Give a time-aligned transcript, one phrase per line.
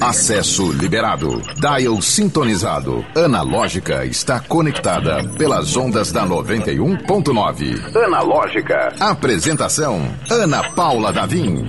[0.00, 1.42] Acesso liberado.
[1.60, 3.04] Dial sintonizado.
[3.14, 7.94] Analógica está conectada pelas ondas da 91.9.
[7.94, 8.94] Analógica.
[8.98, 11.62] Apresentação: Ana Paula Davim.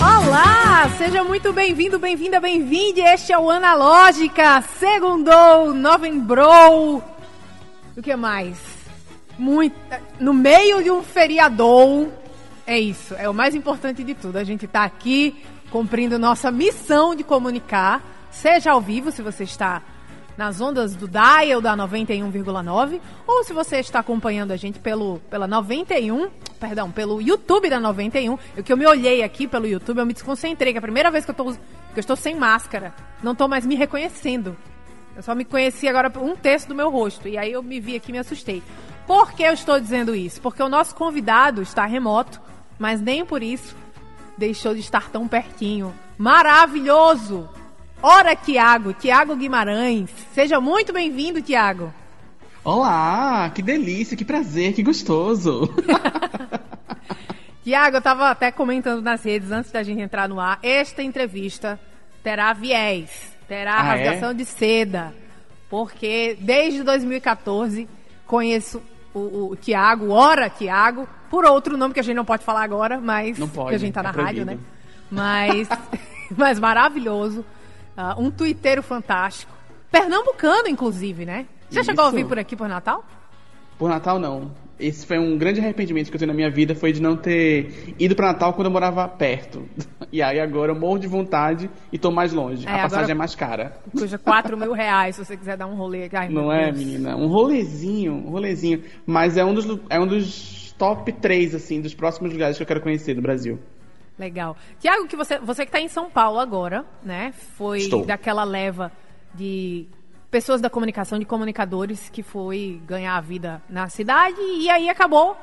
[0.00, 3.00] Olá, seja muito bem-vindo, bem-vinda, bem-vinde.
[3.00, 4.64] Este é o Analógica.
[4.80, 7.04] Segundou, novembrou.
[7.96, 8.58] O que mais?
[9.38, 9.76] Muito.
[10.18, 12.08] No meio de um feriador
[12.70, 14.36] é isso, é o mais importante de tudo.
[14.36, 15.42] A gente está aqui
[15.72, 19.82] cumprindo nossa missão de comunicar, seja ao vivo, se você está
[20.36, 25.48] nas ondas do dial da 91,9, ou se você está acompanhando a gente pelo pela
[25.48, 28.38] 91, perdão, pelo YouTube da 91.
[28.56, 31.10] Eu que eu me olhei aqui pelo YouTube, eu me desconcentrei, que é a primeira
[31.10, 31.58] vez que eu, tô, que
[31.96, 34.56] eu estou sem máscara, não estou mais me reconhecendo.
[35.16, 37.80] Eu só me conheci agora por um terço do meu rosto, e aí eu me
[37.80, 38.62] vi aqui e me assustei.
[39.08, 40.40] Por que eu estou dizendo isso?
[40.40, 42.40] Porque o nosso convidado está remoto,
[42.80, 43.76] mas nem por isso
[44.38, 45.94] deixou de estar tão pertinho.
[46.16, 47.46] Maravilhoso!
[48.02, 50.08] Ora, Tiago, Tiago Guimarães.
[50.32, 51.92] Seja muito bem-vindo, Tiago.
[52.64, 55.68] Olá, que delícia, que prazer, que gostoso.
[57.62, 60.58] Tiago, eu estava até comentando nas redes antes da gente entrar no ar.
[60.62, 61.78] Esta entrevista
[62.22, 63.10] terá viés,
[63.46, 64.04] terá ah, é?
[64.04, 64.34] rasgação é?
[64.34, 65.14] de seda,
[65.68, 67.86] porque desde 2014
[68.26, 68.82] conheço
[69.12, 73.00] o, o Tiago, ora Tiago, por outro nome que a gente não pode falar agora,
[73.00, 74.58] mas não pode, que a gente tá é na rádio, né?
[75.08, 75.68] Mas,
[76.36, 77.44] mas maravilhoso.
[77.96, 79.52] Uh, um tuiteiro fantástico.
[79.90, 81.46] Pernambucano, inclusive, né?
[81.68, 81.90] Você Isso.
[81.90, 83.04] chegou a vir por aqui por Natal?
[83.78, 84.50] Por Natal, não.
[84.78, 87.94] Esse foi um grande arrependimento que eu tenho na minha vida, foi de não ter
[87.98, 89.68] ido para Natal quando eu morava perto.
[90.12, 92.66] E aí agora eu morro de vontade e tô mais longe.
[92.66, 93.78] É, a passagem é mais cara.
[93.92, 96.10] Custa 4 mil reais se você quiser dar um rolê.
[96.12, 97.14] Ai, não é, menina?
[97.14, 98.82] Um rolezinho, um rolezinho.
[99.06, 102.66] Mas é um dos, é um dos top 3, assim, dos próximos lugares que eu
[102.66, 103.58] quero conhecer do Brasil.
[104.18, 104.56] Legal.
[104.78, 107.34] Tiago, que você, você que está em São Paulo agora, né?
[107.56, 108.06] Foi Estou.
[108.06, 108.90] daquela leva
[109.34, 109.86] de
[110.30, 115.36] pessoas da comunicação, de comunicadores, que foi ganhar a vida na cidade e aí acabou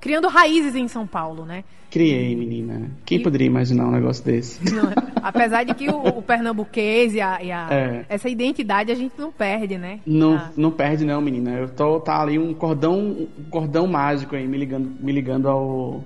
[0.00, 1.62] criando raízes em São Paulo, né?
[1.90, 2.90] Criei, menina.
[3.04, 3.22] Quem e...
[3.22, 4.62] poderia imaginar um negócio desse?
[4.72, 4.90] Não,
[5.22, 8.06] apesar de que o, o pernambuquês e, a, e a é.
[8.08, 10.00] essa identidade a gente não perde, né?
[10.06, 10.50] Não, ah.
[10.56, 11.50] não perde não, menina.
[11.50, 16.04] Eu tô tá ali um cordão, um cordão mágico aí me ligando, me ligando ao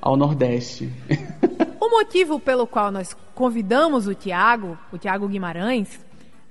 [0.00, 0.90] ao Nordeste.
[1.80, 6.04] o motivo pelo qual nós convidamos o Tiago, o Tiago Guimarães,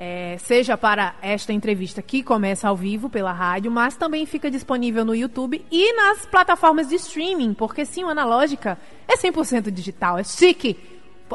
[0.03, 5.06] é, seja para esta entrevista que começa ao vivo pela rádio, mas também fica disponível
[5.06, 10.23] no YouTube e nas plataformas de streaming, porque sim, o Analógica é 100% digital, é
[10.23, 10.75] chique.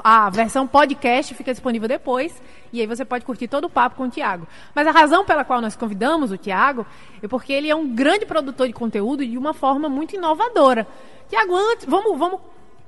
[0.02, 2.34] A versão podcast fica disponível depois
[2.72, 4.48] e aí você pode curtir todo o papo com o Tiago.
[4.74, 6.84] Mas a razão pela qual nós convidamos o Tiago
[7.22, 10.88] é porque ele é um grande produtor de conteúdo de uma forma muito inovadora.
[11.28, 12.40] Tiago, antes, vamos, vamos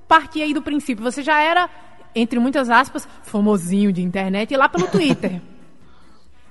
[0.09, 1.05] partir aí do princípio.
[1.05, 1.71] Você já era,
[2.17, 5.41] entre muitas aspas, famosinho de internet e lá pelo Twitter.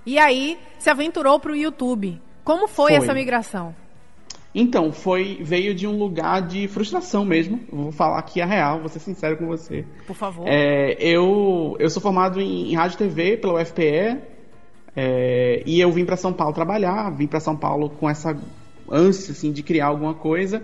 [0.07, 2.17] E aí se aventurou para o YouTube.
[2.41, 3.75] Como foi, foi, essa migração?
[4.55, 7.59] Então, foi veio de um lugar de frustração mesmo.
[7.69, 9.85] Vou falar aqui a real, vou ser sincero com você.
[10.07, 10.47] Por favor.
[10.47, 14.17] É, eu, eu sou formado em, em rádio e TV pela UFPE.
[14.95, 18.35] É, e eu vim para São Paulo trabalhar, vim para São Paulo com essa
[18.89, 20.63] ânsia assim, de criar alguma coisa.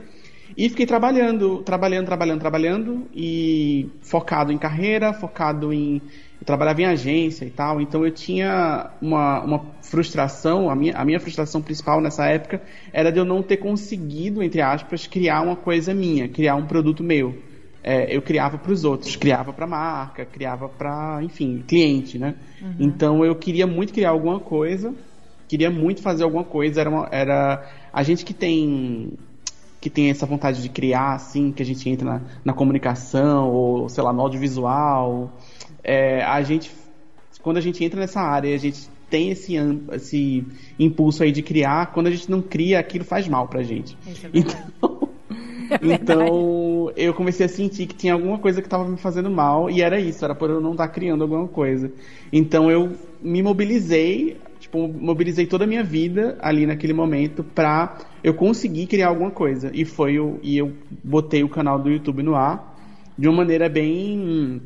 [0.56, 6.02] E fiquei trabalhando, trabalhando, trabalhando, trabalhando, e focado em carreira, focado em
[6.44, 11.06] eu trabalhava em agência e tal, então eu tinha uma, uma frustração, a minha, a
[11.06, 12.62] minha frustração principal nessa época
[12.92, 17.02] era de eu não ter conseguido, entre aspas, criar uma coisa minha, criar um produto
[17.02, 17.34] meu.
[17.82, 22.36] É, eu criava para os outros, criava para marca, criava para, enfim, cliente, né?
[22.62, 22.76] Uhum.
[22.78, 24.94] Então eu queria muito criar alguma coisa,
[25.48, 29.14] queria muito fazer alguma coisa, era, uma, era a gente que tem
[29.84, 33.90] que tem essa vontade de criar, assim, que a gente entra na, na comunicação, ou
[33.90, 35.30] sei lá, no audiovisual,
[35.84, 36.72] é, a gente,
[37.42, 39.56] quando a gente entra nessa área, a gente tem esse,
[39.92, 40.46] esse
[40.80, 43.98] impulso aí de criar, quando a gente não cria, aquilo faz mal pra gente.
[44.08, 45.10] É então,
[45.70, 49.70] é então eu comecei a sentir que tinha alguma coisa que estava me fazendo mal
[49.70, 51.92] e era isso, era por eu não estar tá criando alguma coisa.
[52.32, 58.34] Então eu me mobilizei, tipo, mobilizei toda a minha vida ali naquele momento pra eu
[58.34, 59.70] conseguir criar alguma coisa.
[59.74, 60.74] E foi o, e eu
[61.04, 62.74] botei o canal do YouTube no ar
[63.18, 64.62] de uma maneira bem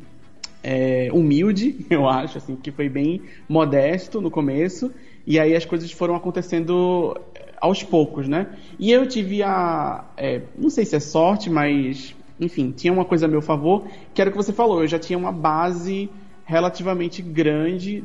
[0.62, 4.92] é, humilde, eu acho, assim, que foi bem modesto no começo,
[5.26, 8.46] e aí as coisas foram acontecendo é, aos poucos, né?
[8.78, 10.04] E eu tive a.
[10.16, 12.14] É, não sei se é sorte, mas.
[12.40, 13.84] Enfim, tinha uma coisa a meu favor,
[14.14, 16.08] que era o que você falou, eu já tinha uma base
[16.44, 18.04] relativamente grande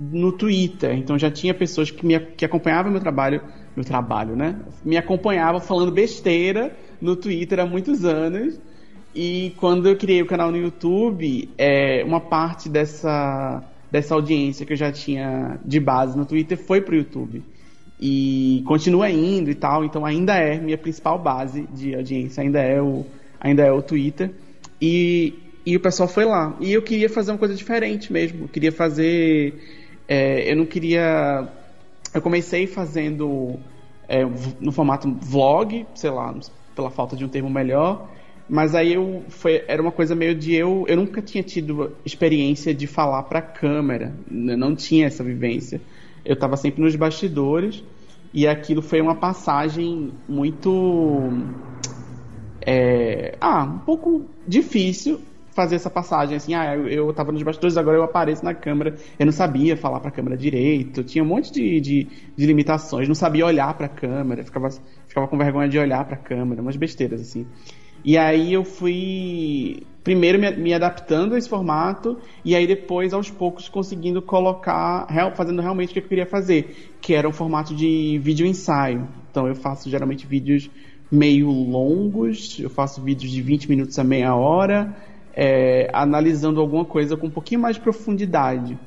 [0.00, 3.42] no Twitter, então já tinha pessoas que, me, que acompanhavam meu trabalho,
[3.74, 4.60] meu trabalho, né?
[4.84, 8.58] Me acompanhavam falando besteira no Twitter há muitos anos.
[9.14, 14.72] E quando eu criei o canal no YouTube, é, uma parte dessa, dessa audiência que
[14.72, 17.42] eu já tinha de base no Twitter foi pro YouTube.
[18.00, 22.82] E continua indo e tal, então ainda é minha principal base de audiência, ainda é
[22.82, 23.06] o,
[23.40, 24.32] ainda é o Twitter.
[24.82, 25.34] E,
[25.64, 26.56] e o pessoal foi lá.
[26.60, 28.44] E eu queria fazer uma coisa diferente mesmo.
[28.44, 29.54] Eu queria fazer.
[30.08, 31.48] É, eu não queria.
[32.14, 33.58] Eu comecei fazendo
[34.08, 34.24] é,
[34.60, 36.32] no formato vlog, sei lá,
[36.74, 38.08] pela falta de um termo melhor.
[38.48, 42.74] Mas aí eu foi, era uma coisa meio de eu eu nunca tinha tido experiência
[42.74, 45.80] de falar para câmera, não tinha essa vivência.
[46.24, 47.82] Eu estava sempre nos bastidores
[48.32, 51.30] e aquilo foi uma passagem muito
[52.60, 55.20] é, ah, um pouco difícil
[55.54, 58.96] fazer essa passagem assim, ah, eu, tava nos bastidores, agora eu apareço na câmera.
[59.18, 63.14] Eu não sabia falar pra câmera direito, tinha um monte de, de, de limitações, não
[63.14, 64.68] sabia olhar pra câmera, ficava,
[65.06, 67.46] ficava com vergonha de olhar pra câmera, umas besteiras assim.
[68.04, 73.30] E aí eu fui primeiro me, me, adaptando a esse formato e aí depois aos
[73.30, 77.74] poucos conseguindo colocar, real, fazendo realmente o que eu queria fazer, que era um formato
[77.74, 79.08] de vídeo ensaio.
[79.30, 80.68] Então eu faço geralmente vídeos
[81.10, 84.94] meio longos, eu faço vídeos de 20 minutos a meia hora,
[85.36, 88.78] é, analisando alguma coisa com um pouquinho mais de profundidade,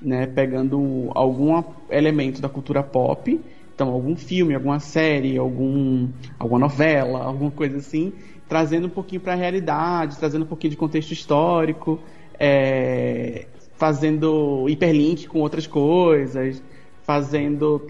[0.00, 3.40] né, pegando algum elemento da cultura pop,
[3.74, 6.08] então algum filme, alguma série, algum,
[6.38, 8.12] alguma novela, alguma coisa assim,
[8.48, 11.98] trazendo um pouquinho para a realidade, trazendo um pouquinho de contexto histórico,
[12.38, 13.46] é,
[13.76, 16.62] fazendo hiperlink com outras coisas,
[17.02, 17.86] fazendo,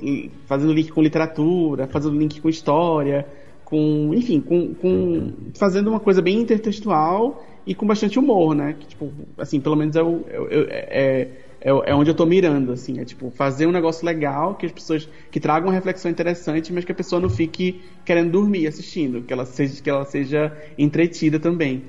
[0.46, 3.26] fazendo link com literatura, fazendo link com história,
[3.64, 8.76] com, enfim, com, com fazendo uma coisa bem intertextual e com bastante humor, né?
[8.78, 11.20] Que, tipo, assim, pelo menos é, o, é, é,
[11.61, 13.00] é, é onde eu tô mirando, assim.
[13.00, 15.08] É, tipo, fazer um negócio legal, que as pessoas...
[15.31, 19.22] Que tragam uma reflexão interessante, mas que a pessoa não fique querendo dormir assistindo.
[19.22, 21.84] Que ela seja, que ela seja entretida também.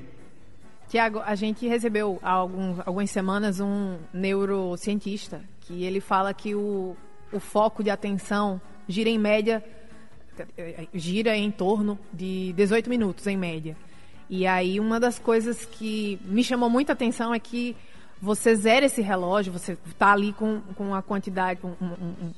[0.88, 6.96] Tiago, a gente recebeu há alguns, algumas semanas um neurocientista que ele fala que o,
[7.32, 9.62] o foco de atenção gira em média
[10.94, 13.76] gira em torno de 18 minutos em média.
[14.28, 17.76] E aí uma das coisas que me chamou muita atenção é que
[18.20, 22.32] você zera esse relógio, você está ali com, com a quantidade, um, um,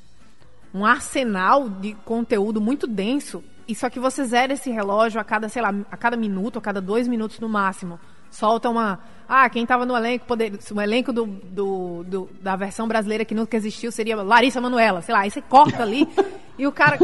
[0.74, 5.48] um, arsenal de conteúdo muito denso, e só que você zera esse relógio a cada,
[5.48, 7.98] sei lá, a cada minuto, a cada dois minutos no máximo.
[8.30, 9.00] Solta uma.
[9.26, 13.34] Ah, quem estava no elenco, poder, o elenco do, do, do, da versão brasileira que
[13.34, 16.06] nunca existiu seria Larissa Manuela, sei lá, aí você corta ali
[16.58, 16.98] e o cara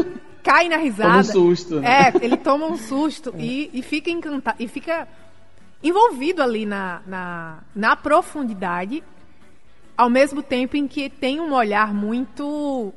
[0.45, 1.09] cai na risada.
[1.09, 1.87] Toma um susto, né?
[1.87, 3.41] É, ele toma um susto é.
[3.41, 4.55] e, e fica encantado.
[4.61, 5.07] E fica
[5.83, 9.03] envolvido ali na, na, na profundidade,
[9.97, 12.93] ao mesmo tempo em que tem um olhar muito.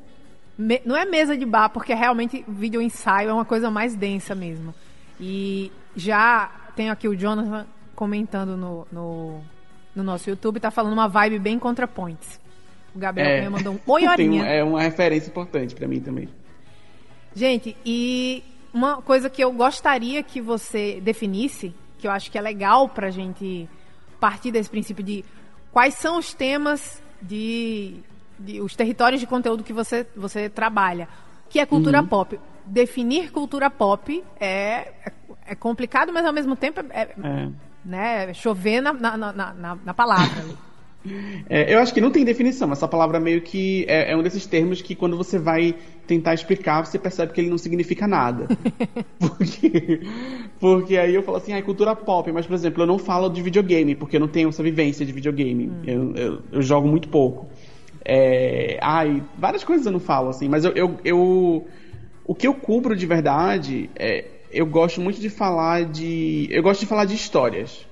[0.55, 4.35] Me, não é mesa de bar, porque realmente vídeo ensaio é uma coisa mais densa
[4.35, 4.75] mesmo.
[5.19, 7.65] E já tenho aqui o Jonathan
[7.95, 9.41] comentando no, no,
[9.95, 12.39] no nosso YouTube, tá falando uma vibe bem ContraPoints.
[12.93, 14.45] O Gabriel é, mandou um oi, horinha.
[14.45, 16.27] é uma referência importante para mim também.
[17.35, 18.43] Gente, e
[18.73, 23.07] uma coisa que eu gostaria que você definisse, que eu acho que é legal para
[23.07, 23.69] a gente
[24.19, 25.23] partir desse princípio de
[25.71, 27.95] quais são os temas de,
[28.37, 31.07] de os territórios de conteúdo que você, você trabalha,
[31.49, 32.07] que é cultura uhum.
[32.07, 32.39] pop.
[32.65, 34.93] Definir cultura pop é,
[35.45, 37.49] é, complicado, mas ao mesmo tempo é, é, é.
[37.83, 40.43] Né, chover na, na, na, na, na palavra.
[41.49, 42.71] É, eu acho que não tem definição.
[42.71, 45.75] Essa palavra meio que é, é, um desses termos que quando você vai
[46.07, 48.47] tentar explicar, você percebe que ele não significa nada.
[49.19, 50.01] porque,
[50.59, 53.41] porque aí eu falo assim, ah, cultura pop, mas por exemplo, eu não falo de
[53.41, 55.67] videogame, porque eu não tenho essa vivência de videogame.
[55.67, 55.81] Hum.
[55.85, 57.49] Eu, eu, eu, jogo muito pouco.
[58.03, 61.67] É, ai, várias coisas eu não falo, assim, mas eu, eu, eu
[62.25, 66.47] o que eu cubro de verdade é eu gosto muito de falar de.
[66.49, 67.87] Eu gosto de falar de histórias.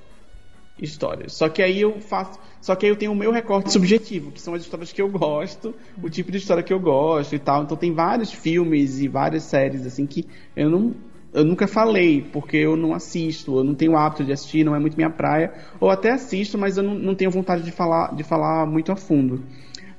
[0.80, 1.34] Histórias.
[1.34, 4.42] Só que aí eu faço só que aí eu tenho o meu recorte subjetivo, que
[4.42, 7.64] são as histórias que eu gosto, o tipo de história que eu gosto e tal.
[7.64, 10.94] Então tem vários filmes e várias séries assim que eu não
[11.34, 14.80] eu nunca falei, porque eu não assisto, eu não tenho hábito de assistir, não é
[14.80, 18.24] muito minha praia, ou até assisto, mas eu não, não tenho vontade de falar, de
[18.26, 19.42] falar muito a fundo.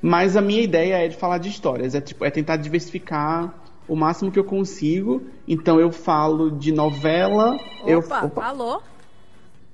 [0.03, 3.55] Mas a minha ideia é de falar de histórias, é, tipo, é tentar diversificar
[3.89, 5.23] o máximo que eu consigo.
[5.47, 7.55] Então eu falo de novela.
[7.81, 8.45] Opa, eu, opa.
[8.45, 8.83] alô?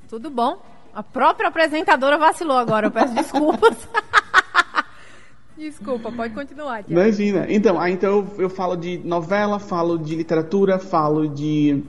[0.09, 0.74] Tudo bom?
[0.95, 3.77] A própria apresentadora vacilou agora, eu peço desculpas.
[5.59, 6.85] Desculpa, pode continuar.
[6.85, 6.93] Tiago.
[6.93, 7.47] Imagina.
[7.49, 11.83] Então, aí, então eu, eu, falo de novela, falo de literatura, falo de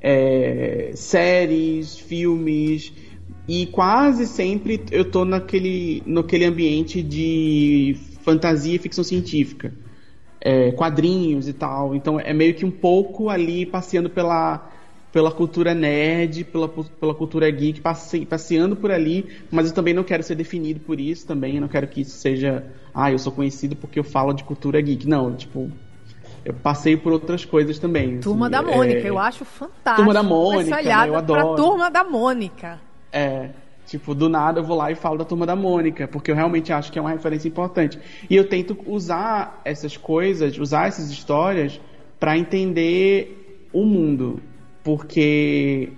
[0.00, 2.92] é, séries, filmes
[3.48, 9.72] e quase sempre eu tô naquele, naquele ambiente de fantasia e ficção científica,
[10.40, 11.94] é, quadrinhos e tal.
[11.94, 14.70] Então é meio que um pouco ali passeando pela
[15.16, 20.04] pela cultura nerd, pela, pela cultura geek, passe, passeando por ali, mas eu também não
[20.04, 23.32] quero ser definido por isso também, eu não quero que isso seja, ah, eu sou
[23.32, 25.08] conhecido porque eu falo de cultura geek.
[25.08, 25.72] Não, tipo,
[26.44, 28.20] eu passei por outras coisas também.
[28.20, 29.08] Turma assim, da Mônica, é...
[29.08, 29.96] eu acho fantástico.
[29.96, 31.40] Turma da Mônica, né, eu adoro.
[31.40, 32.78] Pra Turma da Mônica.
[33.10, 33.52] É,
[33.86, 36.74] tipo, do nada eu vou lá e falo da Turma da Mônica, porque eu realmente
[36.74, 37.98] acho que é uma referência importante.
[38.28, 41.80] E eu tento usar essas coisas, usar essas histórias
[42.20, 44.42] para entender o mundo
[44.86, 45.88] porque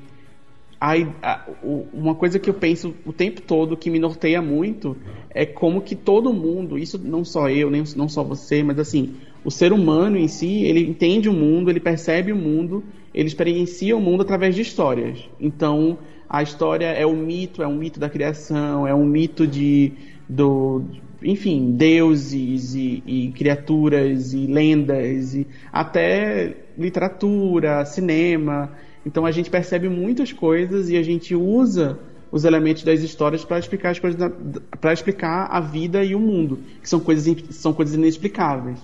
[0.81, 1.47] a, a,
[1.93, 4.97] uma coisa que eu penso o tempo todo que me norteia muito
[5.29, 9.17] é como que todo mundo, isso não só eu, nem não só você, mas assim,
[9.45, 13.95] o ser humano em si, ele entende o mundo, ele percebe o mundo, ele experiencia
[13.95, 15.19] o mundo através de histórias.
[15.39, 19.93] Então, a história é o mito, é um mito da criação, é um mito de
[20.27, 20.83] do
[21.23, 28.71] enfim, deuses e, e criaturas e lendas e até literatura, cinema.
[29.05, 31.99] Então a gente percebe muitas coisas e a gente usa
[32.31, 34.33] os elementos das histórias para explicar as coisas
[34.81, 38.79] para explicar a vida e o mundo, que são coisas são coisas inexplicáveis.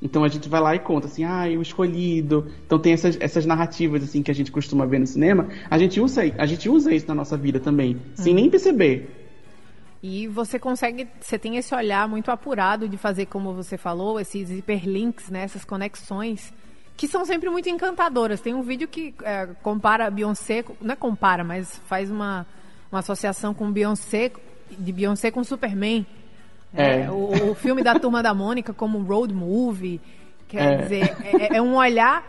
[0.00, 2.46] Então a gente vai lá e conta assim, ah, o escolhido.
[2.66, 5.48] Então tem essas, essas narrativas assim que a gente costuma ver no cinema.
[5.70, 8.40] A gente usa a gente usa isso na nossa vida também, sem uhum.
[8.40, 9.10] nem perceber.
[10.02, 14.50] E você consegue, você tem esse olhar muito apurado de fazer, como você falou, esses
[14.50, 16.52] hiperlinks, né, essas conexões
[16.96, 18.40] que são sempre muito encantadoras.
[18.40, 22.46] Tem um vídeo que é, compara Beyoncé, não é compara, mas faz uma,
[22.90, 24.32] uma associação com Beyoncé,
[24.70, 26.06] de Beyoncé com Superman.
[26.74, 27.02] É.
[27.02, 30.00] É, o, o, filme da Turma da Mônica como road movie.
[30.48, 30.76] Quer é.
[30.76, 32.24] dizer, é, é, um olhar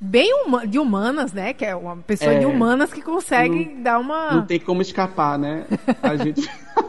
[0.00, 1.52] bem uma, de humanas, né?
[1.52, 2.46] Que é uma pessoa de é.
[2.46, 4.32] humanas que consegue não, dar uma.
[4.32, 5.66] Não tem como escapar, né?
[6.02, 6.48] A gente.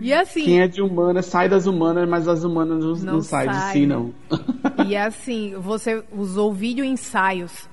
[0.00, 0.44] E assim.
[0.44, 3.54] Quem é de humanas sai das humanas, mas as humanas não, não, não sai, sai
[3.54, 4.12] de si, não.
[4.86, 7.68] E assim, você usou vídeo ensaios.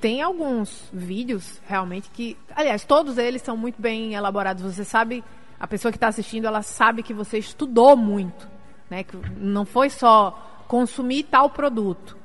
[0.00, 2.36] Tem alguns vídeos realmente que.
[2.54, 4.62] Aliás, todos eles são muito bem elaborados.
[4.62, 5.24] Você sabe,
[5.58, 8.48] a pessoa que está assistindo, ela sabe que você estudou muito.
[8.90, 9.02] Né?
[9.02, 12.16] Que não foi só consumir tal produto.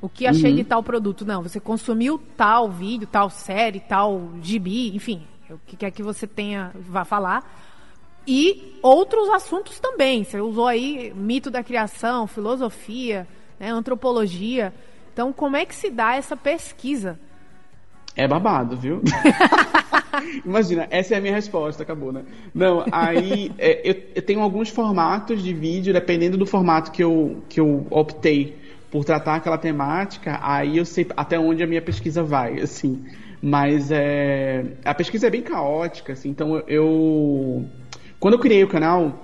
[0.00, 0.56] O que achei uhum.
[0.56, 1.24] de tal produto.
[1.24, 6.26] Não, você consumiu tal vídeo, tal série, tal gibi, enfim, o que quer que você
[6.26, 7.44] tenha, vá falar
[8.26, 10.24] e outros assuntos também.
[10.24, 13.26] Você usou aí mito da criação, filosofia,
[13.58, 14.72] né, antropologia.
[15.12, 17.18] Então, como é que se dá essa pesquisa?
[18.14, 19.02] É babado, viu?
[20.44, 22.22] Imagina, essa é a minha resposta, acabou, né?
[22.54, 27.42] Não, aí é, eu, eu, tenho alguns formatos de vídeo, dependendo do formato que eu,
[27.48, 28.56] que eu optei
[28.90, 33.02] por tratar aquela temática, aí eu sei até onde a minha pesquisa vai, assim.
[33.40, 37.64] Mas é, a pesquisa é bem caótica, assim, então eu
[38.22, 39.18] quando eu criei o canal,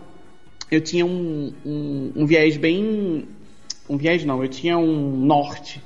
[0.68, 3.28] eu tinha um, um, um viés bem.
[3.88, 5.80] Um viés não, eu tinha um norte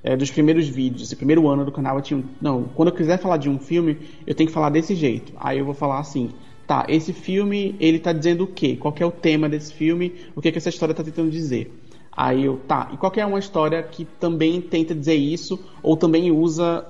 [0.00, 1.02] é, dos primeiros vídeos.
[1.02, 2.22] Esse primeiro ano do canal eu tinha.
[2.40, 5.32] Não, quando eu quiser falar de um filme, eu tenho que falar desse jeito.
[5.36, 6.30] Aí eu vou falar assim.
[6.68, 8.76] Tá, esse filme, ele tá dizendo o quê?
[8.76, 10.14] Qual é o tema desse filme?
[10.36, 11.76] O que, que essa história tá tentando dizer?
[12.12, 16.30] Aí eu, tá, e qual é uma história que também tenta dizer isso, ou também
[16.30, 16.86] usa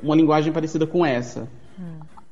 [0.00, 1.48] uma linguagem parecida com essa?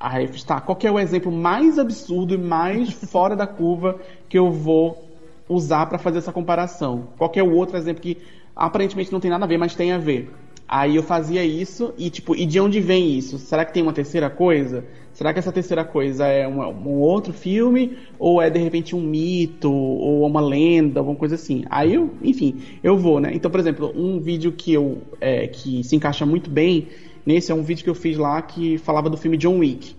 [0.00, 0.06] Hum.
[0.08, 4.50] Aí está, qual é o exemplo mais absurdo e mais fora da curva que eu
[4.50, 5.06] vou
[5.48, 7.08] usar para fazer essa comparação?
[7.16, 8.18] Qual é o outro exemplo que
[8.54, 10.30] aparentemente não tem nada a ver, mas tem a ver?
[10.66, 13.38] Aí eu fazia isso e tipo, e de onde vem isso?
[13.38, 14.86] Será que tem uma terceira coisa?
[15.12, 19.00] Será que essa terceira coisa é um, um outro filme ou é de repente um
[19.00, 21.64] mito ou uma lenda, alguma coisa assim?
[21.68, 23.32] Aí eu, enfim, eu vou, né?
[23.34, 26.88] Então, por exemplo, um vídeo que eu é, que se encaixa muito bem
[27.24, 29.94] Nesse é um vídeo que eu fiz lá que falava do filme John Wick.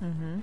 [0.00, 0.40] Uhum.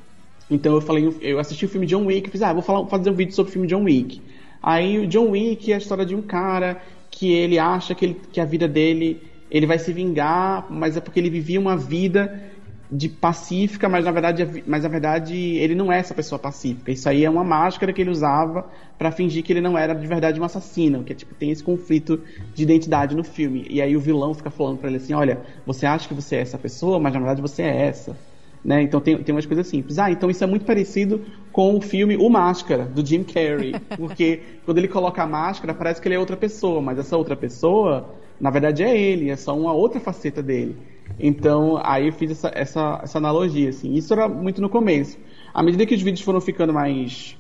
[0.50, 3.10] Então eu falei, eu assisti o filme John Wick e fiz, ah, vou falar, fazer
[3.10, 4.22] um vídeo sobre o filme John Wick.
[4.62, 8.22] Aí o John Wick é a história de um cara que ele acha que, ele,
[8.32, 12.51] que a vida dele ele vai se vingar, mas é porque ele vivia uma vida
[12.92, 16.92] de pacífica, mas na verdade, mas na verdade ele não é essa pessoa pacífica.
[16.92, 18.66] Isso aí é uma máscara que ele usava
[18.98, 21.64] para fingir que ele não era de verdade um assassino, que é, tipo tem esse
[21.64, 22.20] conflito
[22.54, 23.66] de identidade no filme.
[23.70, 26.42] E aí o vilão fica falando para ele assim, olha, você acha que você é
[26.42, 28.18] essa pessoa, mas na verdade você é essa.
[28.64, 28.82] Né?
[28.84, 29.98] Então tem, tem umas coisas simples.
[29.98, 31.22] Ah, então isso é muito parecido
[31.52, 33.74] com o filme O Máscara, do Jim Carrey.
[33.96, 37.38] Porque quando ele coloca a máscara, parece que ele é outra pessoa, mas essa outra
[37.38, 40.76] pessoa, na verdade, é ele, é só uma outra faceta dele.
[41.20, 43.94] Então, aí eu fiz essa, essa, essa analogia, assim.
[43.94, 45.20] Isso era muito no começo.
[45.54, 47.38] À medida que os vídeos foram ficando mais...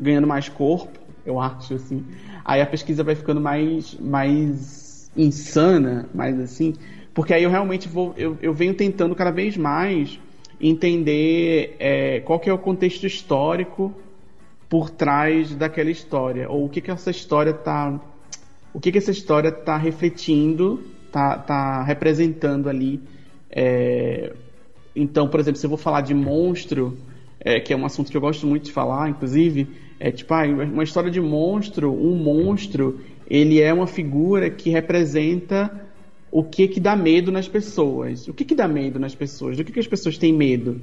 [0.00, 2.02] ganhando mais corpo, eu acho, assim,
[2.42, 6.74] aí a pesquisa vai ficando mais, mais insana, mais assim,
[7.12, 8.14] porque aí eu realmente vou...
[8.16, 10.18] eu, eu venho tentando cada vez mais
[10.58, 13.92] entender é, qual que é o contexto histórico
[14.68, 18.00] por trás daquela história, ou o que que essa história está
[18.72, 23.00] o que que essa história está refletindo tá, tá representando ali.
[23.50, 24.32] É...
[24.94, 26.96] Então, por exemplo, se eu vou falar de monstro,
[27.40, 29.68] é, que é um assunto que eu gosto muito de falar, inclusive,
[30.00, 35.86] é tipo, ah, uma história de monstro, um monstro, ele é uma figura que representa
[36.30, 38.28] o que que dá medo nas pessoas.
[38.28, 39.56] O que que dá medo nas pessoas?
[39.56, 40.80] Do que, que as pessoas têm medo,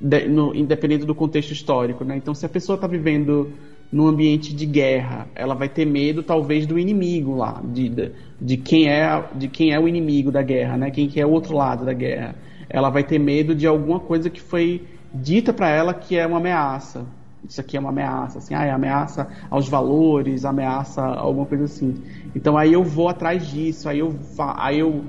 [0.00, 2.16] de, no, independente do contexto histórico, né?
[2.16, 3.52] Então, se a pessoa está vivendo
[3.90, 8.56] num ambiente de guerra, ela vai ter medo talvez do inimigo lá, de, de, de,
[8.56, 10.90] quem é de quem é o inimigo da guerra, né?
[10.90, 12.34] Quem que é o outro lado da guerra.
[12.68, 14.82] Ela vai ter medo de alguma coisa que foi
[15.14, 17.06] dita para ela que é uma ameaça.
[17.48, 22.02] Isso aqui é uma ameaça, assim, ah, é ameaça aos valores, ameaça alguma coisa assim.
[22.34, 24.16] Então aí eu vou atrás disso, aí eu,
[24.56, 25.04] aí eu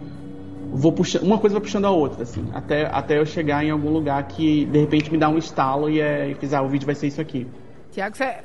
[0.72, 3.89] vou puxando, uma coisa vai puxando a outra, assim, até, até eu chegar em algum
[3.89, 6.86] lugar que de repente me dá um estalo e, é, e fiz, ah, o vídeo
[6.86, 7.48] vai ser isso aqui.
[7.91, 8.36] Tiago, você,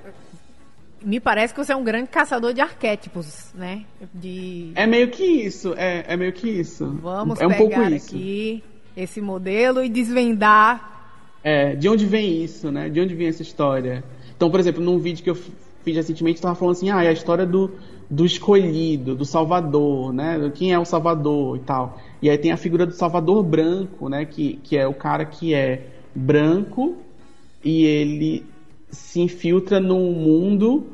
[1.04, 3.84] me parece que você é um grande caçador de arquétipos, né?
[4.12, 4.72] De...
[4.74, 6.86] É meio que isso, é, é meio que isso.
[7.02, 8.14] Vamos é um pegar pouco isso.
[8.14, 8.64] aqui
[8.96, 10.90] esse modelo e desvendar.
[11.42, 12.88] É, de onde vem isso, né?
[12.88, 14.04] De onde vem essa história?
[14.36, 17.12] Então, por exemplo, num vídeo que eu fiz recentemente, estava falando assim, ah, é a
[17.12, 17.70] história do,
[18.08, 20.50] do escolhido, do Salvador, né?
[20.54, 21.98] Quem é o Salvador e tal.
[22.20, 24.24] E aí tem a figura do Salvador branco, né?
[24.24, 26.96] Que, que é o cara que é branco
[27.64, 28.44] e ele
[28.92, 30.86] se infiltra num mundo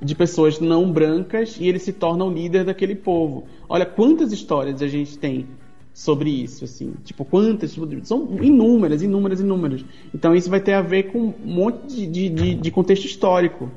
[0.00, 3.46] de pessoas não brancas e ele se torna o líder daquele povo.
[3.68, 5.46] Olha quantas histórias a gente tem
[5.92, 9.84] sobre isso, assim, tipo quantas são inúmeras, inúmeras, inúmeras.
[10.14, 13.70] Então isso vai ter a ver com um monte de, de, de contexto histórico.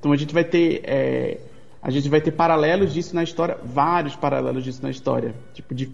[0.00, 1.38] Então a gente vai ter é,
[1.86, 5.88] a gente vai ter paralelos disso na história, vários paralelos disso na história, tipo de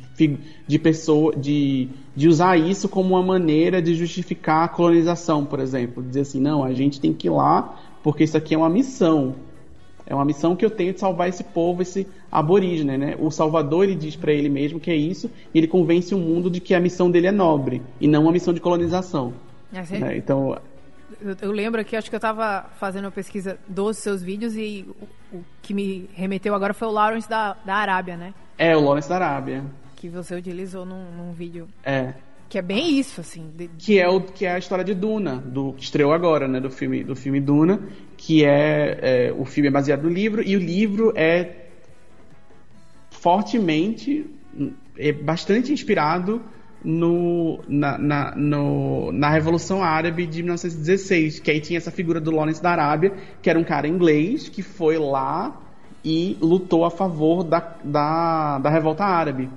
[0.67, 6.03] de pessoa, de, de usar isso como uma maneira de justificar a colonização, por exemplo,
[6.03, 9.35] dizer assim, não, a gente tem que ir lá porque isso aqui é uma missão.
[10.07, 13.15] É uma missão que eu tenho de salvar esse povo, esse aborígene, né?
[13.21, 16.51] O Salvador ele diz para ele mesmo que é isso, e ele convence o mundo
[16.51, 19.35] de que a missão dele é nobre e não uma missão de colonização.
[19.71, 20.17] É, né?
[20.17, 20.59] Então
[21.21, 24.87] eu, eu, lembro que acho que eu estava fazendo uma pesquisa dos seus vídeos e
[25.33, 28.35] o, que me remeteu agora foi o Lawrence da, da Arábia, né?
[28.59, 29.65] É, o Lawrence da Arábia.
[29.97, 31.69] Que você utilizou num, num vídeo.
[31.85, 32.15] É.
[32.49, 33.51] Que é bem isso, assim.
[33.57, 33.69] De...
[33.79, 36.61] Que é o que é a história de Duna, do que estreou agora, né?
[36.61, 37.81] Do filme, do filme Duna,
[38.17, 41.63] que é, é o filme é baseado no livro e o livro é
[43.11, 44.27] fortemente,
[44.99, 46.43] é bastante inspirado
[46.85, 52.31] no, na, na, no, na Revolução Árabe de 1916, que aí tinha essa figura do
[52.31, 55.61] Lawrence da Arábia, que era um cara inglês que foi lá
[56.05, 59.49] e lutou a favor da, da, da revolta árabe.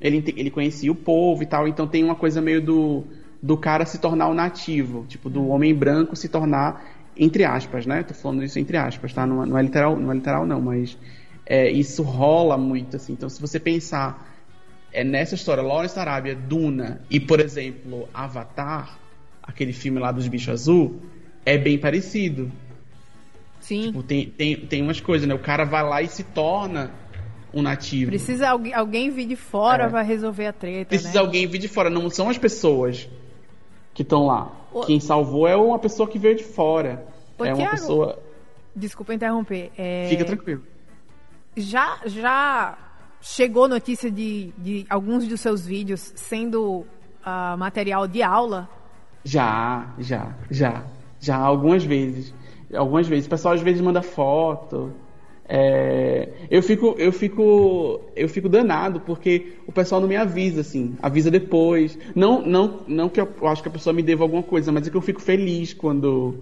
[0.00, 3.04] Ele, ele conhecia o povo e tal, então tem uma coisa meio do,
[3.42, 6.82] do cara se tornar o nativo, tipo, do homem branco se tornar,
[7.14, 8.02] entre aspas, né?
[8.02, 9.26] Tô falando isso entre aspas, tá?
[9.26, 10.96] Não, não é literal, não é literal não, mas
[11.44, 13.12] é, isso rola muito, assim.
[13.12, 14.29] Então, se você pensar
[14.92, 18.98] é nessa história, Lawrence da Arábia, Duna e, por exemplo, Avatar,
[19.42, 21.00] aquele filme lá dos bichos azul,
[21.44, 22.50] é bem parecido.
[23.60, 23.82] Sim.
[23.82, 25.34] Tipo, tem, tem, tem umas coisas, né?
[25.34, 26.90] O cara vai lá e se torna
[27.52, 28.10] um nativo.
[28.10, 29.88] Precisa alguém, alguém vir de fora é.
[29.88, 30.86] para resolver a treta.
[30.86, 31.20] Precisa né?
[31.20, 33.08] alguém vir de fora, não são as pessoas
[33.94, 34.50] que estão lá.
[34.72, 34.80] O...
[34.82, 37.04] Quem salvou é uma pessoa que veio de fora.
[37.38, 38.22] Ô, é uma Thiago, pessoa.
[38.74, 39.70] Desculpa interromper.
[39.76, 40.06] É...
[40.08, 40.62] Fica tranquilo.
[41.56, 42.78] Já, já
[43.20, 46.86] chegou notícia de, de alguns dos seus vídeos sendo
[47.24, 48.68] uh, material de aula?
[49.24, 50.84] Já, já, já.
[51.20, 52.34] Já, algumas vezes.
[52.74, 53.26] Algumas vezes.
[53.26, 54.92] O pessoal às vezes manda foto.
[55.52, 60.96] É, eu fico eu fico eu fico danado porque o pessoal não me avisa assim
[61.02, 64.44] avisa depois não não não que eu, eu acho que a pessoa me deva alguma
[64.44, 66.36] coisa mas é que eu fico feliz quando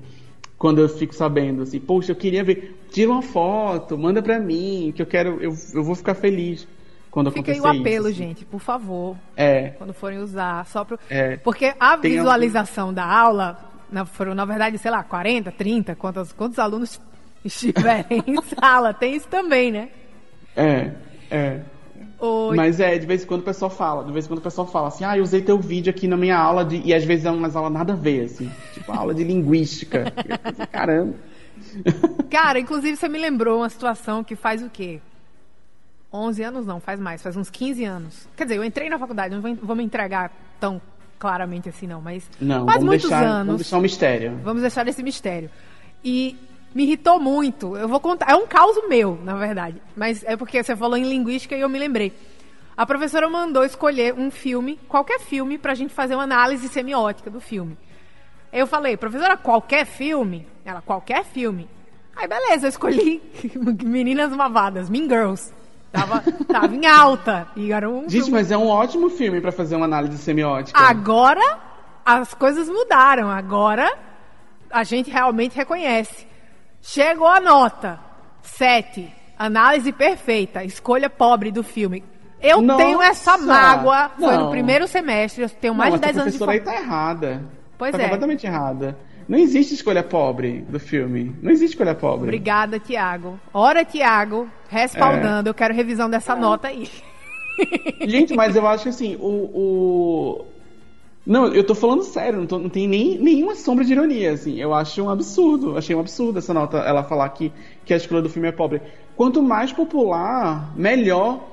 [0.58, 4.92] quando eu fico sabendo assim, poxa, eu queria ver, tira uma foto, manda pra mim,
[4.94, 6.66] que eu quero, eu, eu vou ficar feliz
[7.10, 8.28] quando Fica acontecer aí o apelo, isso, assim.
[8.28, 9.16] gente, por favor.
[9.36, 9.70] É.
[9.70, 10.98] Quando forem usar, só pro...
[11.08, 11.36] É.
[11.38, 12.94] Porque a Tem visualização algum...
[12.94, 13.58] da aula,
[13.90, 17.00] na, foram, na verdade, sei lá, 40, 30, quantos, quantos alunos
[17.44, 19.88] estiverem em sala, tem isso também, né?
[20.56, 20.92] É,
[21.30, 21.60] é.
[22.20, 22.56] Oi.
[22.56, 24.66] Mas é, de vez em quando o pessoal fala, de vez em quando o pessoal
[24.66, 26.82] fala assim, ah, eu usei teu vídeo aqui na minha aula de.
[26.84, 28.50] E às vezes é umas aulas nada a ver, assim.
[28.74, 30.12] Tipo, aula de linguística.
[30.72, 31.14] Caramba.
[32.30, 35.00] Cara, inclusive você me lembrou uma situação que faz o quê?
[36.12, 38.28] 11 anos não, faz mais, faz uns 15 anos.
[38.36, 40.80] Quer dizer, eu entrei na faculdade, não vou, me entregar tão
[41.18, 43.46] claramente assim não, mas não, faz vamos muitos deixar, anos.
[43.46, 44.40] Vamos deixar um mistério.
[44.42, 45.50] Vamos deixar esse mistério.
[46.02, 46.36] E
[46.74, 47.76] me irritou muito.
[47.76, 48.30] Eu vou contar.
[48.30, 49.80] É um caos meu, na verdade.
[49.96, 52.12] Mas é porque você falou em linguística e eu me lembrei.
[52.76, 57.40] A professora mandou escolher um filme, qualquer filme, pra gente fazer uma análise semiótica do
[57.40, 57.76] filme.
[58.52, 60.46] Eu falei, professora, qualquer filme?
[60.64, 61.68] Ela, qualquer filme.
[62.16, 63.20] Aí beleza, eu escolhi
[63.84, 65.52] Meninas Mavadas, Mean Girls.
[65.90, 67.48] Tava, tava em alta.
[67.56, 70.78] E era um Gente, filme- mas é um ótimo filme pra fazer uma análise semiótica.
[70.78, 71.58] Agora
[72.04, 73.28] as coisas mudaram.
[73.30, 73.90] Agora
[74.70, 76.27] a gente realmente reconhece.
[76.80, 77.98] Chegou a nota
[78.42, 79.12] 7.
[79.38, 80.64] Análise perfeita.
[80.64, 82.02] Escolha pobre do filme.
[82.40, 82.82] Eu Nossa!
[82.82, 84.10] tenho essa mágoa.
[84.18, 84.50] Foi no Não.
[84.50, 85.42] primeiro semestre.
[85.42, 87.44] Eu tenho Não, mais de essa 10 anos de professora aí tá errada.
[87.76, 88.02] Pois tá é.
[88.02, 88.98] completamente errada.
[89.28, 91.36] Não existe escolha pobre do filme.
[91.42, 92.24] Não existe escolha pobre.
[92.24, 93.38] Obrigada, Tiago.
[93.52, 95.48] Ora, Tiago, respaldando.
[95.48, 95.50] É.
[95.50, 96.88] Eu quero revisão dessa nota aí.
[98.06, 99.26] Gente, mas eu acho que assim, o.
[99.26, 100.46] o...
[101.28, 104.58] Não, eu tô falando sério, não, tô- não tem nem, nenhuma sombra de ironia, assim.
[104.58, 107.52] Eu acho um absurdo, achei um absurdo essa nota, ela falar que,
[107.84, 108.80] que a escolha do filme é pobre.
[109.14, 111.46] Quanto mais popular, melhor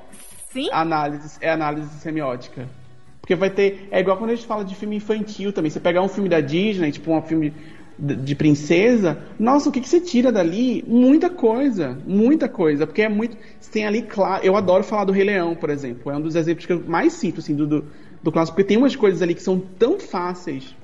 [0.50, 0.70] Sim?
[0.72, 2.66] a análise, é a análise semiótica.
[3.20, 3.88] Porque vai ter.
[3.90, 5.70] É igual quando a gente fala de filme infantil também.
[5.70, 7.52] Você pegar um filme da Disney, tipo um filme
[7.98, 10.82] de, de princesa, nossa, o que, que você tira dali?
[10.86, 11.98] Muita coisa.
[12.06, 12.86] Muita coisa.
[12.86, 13.36] Porque é muito.
[13.60, 14.42] Você tem ali, claro.
[14.42, 16.10] Eu adoro falar do Rei Leão, por exemplo.
[16.10, 17.84] É um dos exemplos que eu mais cito, assim, do, do,
[18.30, 18.56] do clássico.
[18.56, 20.74] Porque tem umas coisas ali que são tão fáceis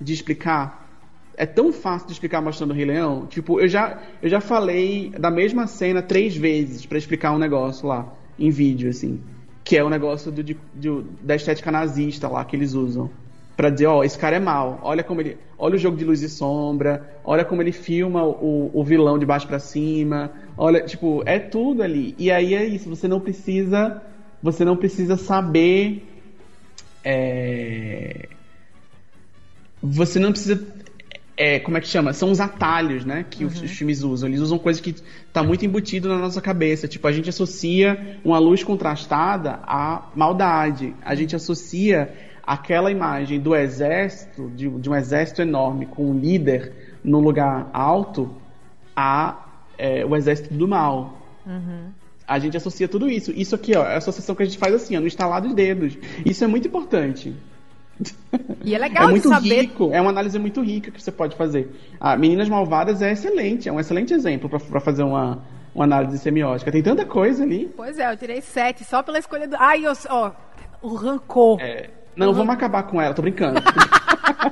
[0.00, 0.88] de explicar.
[1.36, 3.26] É tão fácil de explicar mostrando o Rei Leão.
[3.26, 7.88] Tipo, eu já, eu já falei da mesma cena três vezes pra explicar um negócio
[7.88, 9.20] lá, em vídeo, assim.
[9.64, 13.10] Que é o negócio do, de- de- da estética nazista lá que eles usam.
[13.56, 14.78] Pra dizer, ó, esse cara é mau.
[14.82, 15.36] Olha como ele.
[15.58, 17.18] Olha o jogo de luz e sombra.
[17.24, 20.30] Olha como ele filma o, o vilão de baixo pra cima.
[20.56, 22.14] Olha, tipo, é tudo ali.
[22.18, 24.02] E aí é isso, você não precisa.
[24.42, 26.06] Você não precisa saber.
[27.04, 28.28] É,
[29.82, 30.66] você não precisa.
[31.36, 32.12] É, como é que chama?
[32.12, 33.24] São os atalhos, né?
[33.28, 34.28] Que os, os filmes usam.
[34.28, 34.94] Eles usam coisas que
[35.32, 36.86] tá muito embutido na nossa cabeça.
[36.86, 40.94] Tipo, a gente associa uma luz contrastada à maldade.
[41.02, 42.12] A gente associa
[42.46, 48.34] aquela imagem do exército, de, de um exército enorme com um líder no lugar alto,
[48.94, 49.46] a
[49.78, 51.16] é, o exército do mal.
[52.30, 53.32] A gente associa tudo isso.
[53.32, 55.52] Isso aqui, ó, é a associação que a gente faz assim, ó, no instalar dos
[55.52, 55.98] dedos.
[56.24, 57.34] Isso é muito importante.
[58.64, 59.62] E é legal é muito saber.
[59.62, 61.74] rico, é uma análise muito rica que você pode fazer.
[61.98, 65.42] A Meninas Malvadas é excelente, é um excelente exemplo para fazer uma,
[65.74, 66.70] uma análise semiótica.
[66.70, 67.70] Tem tanta coisa ali.
[67.76, 69.56] Pois é, eu tirei 7 só pela escolha do.
[69.58, 70.30] Ai, eu, ó,
[70.82, 71.60] o rancor.
[71.60, 73.60] É, não, vamos acabar com ela, tô brincando.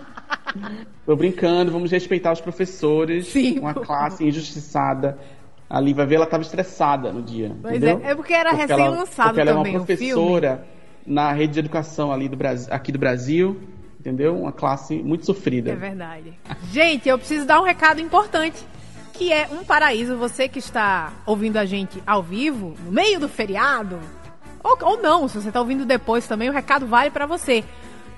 [1.06, 3.28] tô brincando, vamos respeitar os professores.
[3.28, 3.58] Sim.
[3.60, 5.18] Uma classe injustiçada.
[5.68, 7.54] Ali vai ver, ela estava estressada no dia.
[7.60, 8.00] Pois entendeu?
[8.02, 10.66] é, é porque era recém-lançado Porque ela é também uma professora
[11.06, 13.60] na rede de educação ali do Brasil, aqui do Brasil.
[14.00, 14.36] Entendeu?
[14.38, 15.72] Uma classe muito sofrida.
[15.72, 16.32] É verdade.
[16.70, 18.64] Gente, eu preciso dar um recado importante.
[19.12, 23.28] Que é um paraíso, você que está ouvindo a gente ao vivo, no meio do
[23.28, 23.98] feriado,
[24.62, 27.64] ou, ou não, se você está ouvindo depois também, o recado vale para você.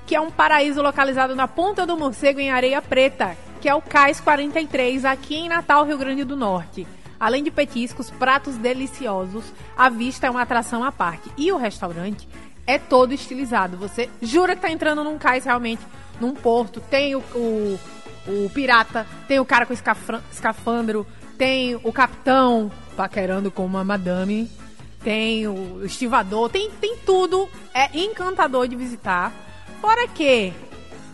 [0.06, 3.80] Que é um paraíso localizado na Ponta do Morcego, em Areia Preta, que é o
[3.80, 6.86] Cais 43, aqui em Natal, Rio Grande do Norte.
[7.20, 9.44] Além de petiscos, pratos deliciosos,
[9.76, 11.30] a vista é uma atração à parte.
[11.36, 12.26] E o restaurante
[12.66, 13.76] é todo estilizado.
[13.76, 15.82] Você jura que tá entrando num cais realmente,
[16.18, 16.80] num porto.
[16.80, 17.78] Tem o, o,
[18.26, 21.06] o pirata, tem o cara com escafandro,
[21.36, 24.50] tem o capitão paquerando com uma madame,
[25.04, 27.50] tem o estivador, tem, tem tudo.
[27.74, 29.30] É encantador de visitar.
[29.80, 30.54] Fora que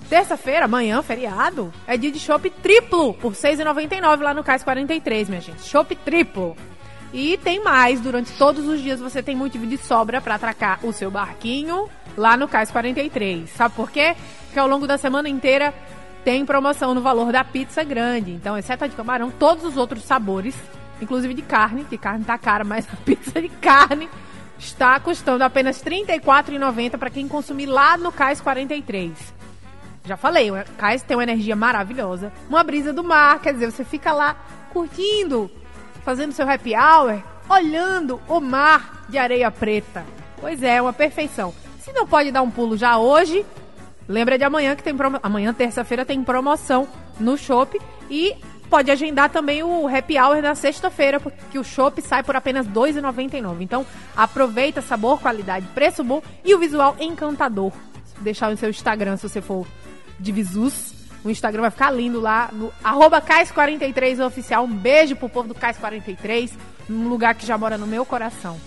[0.08, 5.28] Terça-feira, amanhã, feriado, é dia de chopp triplo por R$ 6,99 lá no Cais 43,
[5.28, 5.62] minha gente.
[5.62, 6.56] Chopp triplo.
[7.12, 10.92] E tem mais, durante todos os dias você tem motivo de sobra para atracar o
[10.92, 13.50] seu barquinho lá no Cais 43.
[13.50, 14.14] Sabe por quê?
[14.44, 15.74] Porque ao longo da semana inteira
[16.24, 18.30] tem promoção no valor da pizza grande.
[18.30, 20.54] Então, exceto a de camarão, todos os outros sabores,
[21.00, 24.08] inclusive de carne, que carne tá cara, mas a pizza de carne
[24.56, 29.34] está custando apenas R$ 34,90 para quem consumir lá no Cais 43.
[30.06, 32.32] Já falei, o cais tem uma energia maravilhosa.
[32.48, 34.36] Uma brisa do mar, quer dizer, você fica lá
[34.72, 35.50] curtindo,
[36.04, 40.06] fazendo seu happy hour, olhando o mar de areia preta.
[40.40, 41.52] Pois é, uma perfeição.
[41.80, 43.44] Se não pode dar um pulo já hoje,
[44.08, 45.18] lembra de amanhã que tem promo...
[45.22, 46.86] amanhã terça-feira tem promoção
[47.18, 48.36] no Shop e
[48.70, 52.72] pode agendar também o happy hour na sexta-feira, porque o Shop sai por apenas R$
[52.72, 53.56] 2,99.
[53.60, 53.84] Então,
[54.16, 57.72] aproveita sabor, qualidade, preço bom e o visual encantador.
[58.20, 59.66] Deixar no seu Instagram se você for
[60.18, 60.94] de Visus.
[61.24, 64.64] O Instagram vai ficar lindo lá no arroba Cais43 oficial.
[64.64, 66.50] Um beijo pro povo do Cais43,
[66.88, 68.58] num lugar que já mora no meu coração.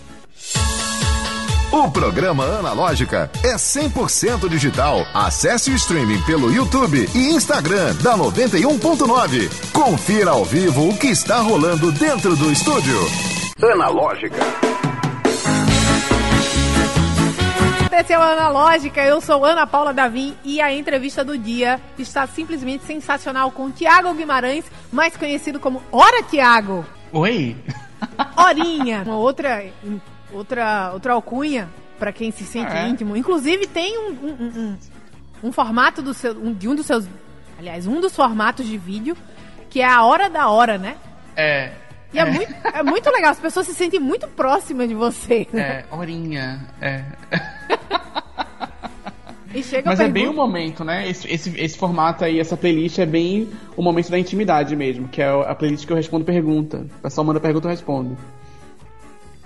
[1.72, 5.06] O programa Analógica é 100% digital.
[5.14, 9.72] Acesse o streaming pelo YouTube e Instagram da 91.9.
[9.72, 12.98] Confira ao vivo o que está rolando dentro do estúdio.
[13.62, 14.79] Analógica.
[17.92, 22.86] Aconteceu a Analógica, eu sou Ana Paula Davim e a entrevista do dia está simplesmente
[22.86, 26.86] sensacional com Tiago Guimarães, mais conhecido como Ora Tiago.
[27.12, 27.58] Oi?
[28.38, 29.66] Orinha, uma outra
[30.32, 32.88] outra, outra alcunha para quem se sente É.
[32.88, 33.18] íntimo.
[33.18, 34.78] Inclusive tem um, um, um-
[35.46, 37.08] um- formato do seu, um- de um dos seus,
[37.58, 39.18] aliás, um dos formatos de vídeo
[39.68, 40.96] que é a hora da hora, né?
[41.36, 41.72] É.
[42.12, 45.48] E é, muito, é muito legal, as pessoas se sentem muito próximas de você.
[45.54, 45.84] né?
[45.92, 46.68] É, horinha.
[46.82, 47.04] É.
[49.54, 51.10] E chega Mas é bem o momento, né?
[51.10, 55.22] Esse, esse, esse formato aí, essa playlist é bem o momento da intimidade mesmo, que
[55.24, 56.86] é a playlist que eu respondo pergunta.
[57.00, 58.16] O pessoal manda pergunta eu respondo.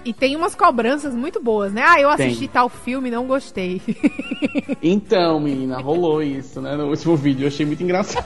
[0.04, 1.84] E tem umas cobranças muito boas, né?
[1.88, 2.48] Ah, eu assisti Tem.
[2.50, 3.82] tal filme e não gostei.
[4.86, 6.76] Então, menina, rolou isso, né?
[6.76, 8.26] No último vídeo, eu achei muito engraçado.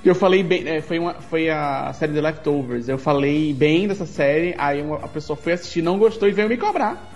[0.00, 2.88] Que eu falei bem, é, foi, uma, foi a série The Leftovers.
[2.88, 6.48] Eu falei bem dessa série, aí uma- a pessoa foi assistir, não gostou e veio
[6.48, 7.11] me cobrar.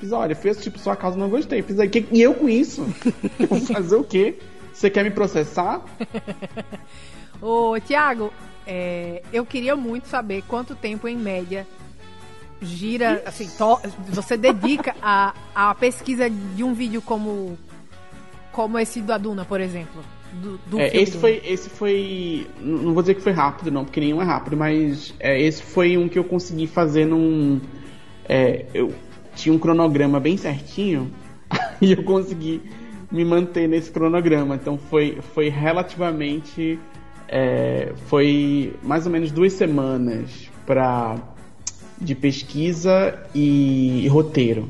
[0.00, 1.60] Fiz, olha, assistir por sua causa não gostei.
[1.62, 2.86] Fiz aí, que, e eu com isso?
[3.38, 4.38] Eu vou fazer o quê?
[4.72, 5.84] Você quer me processar?
[7.40, 8.32] Ô, Tiago,
[8.66, 11.66] é, eu queria muito saber quanto tempo, em média,
[12.62, 17.58] gira, assim, to- você dedica a, a pesquisa de um vídeo como,
[18.52, 20.02] como esse do Aduna, por exemplo.
[20.32, 22.46] Do, do É, esse foi, esse foi.
[22.60, 25.98] Não vou dizer que foi rápido, não, porque nenhum é rápido, mas é, esse foi
[25.98, 27.60] um que eu consegui fazer num.
[28.28, 28.94] é, eu
[29.40, 31.10] tinha um cronograma bem certinho
[31.80, 32.60] e eu consegui
[33.10, 34.54] me manter nesse cronograma.
[34.54, 36.78] Então foi, foi relativamente.
[37.28, 41.16] é, foi mais ou menos duas semanas pra,
[42.00, 44.68] de pesquisa e, e roteiro.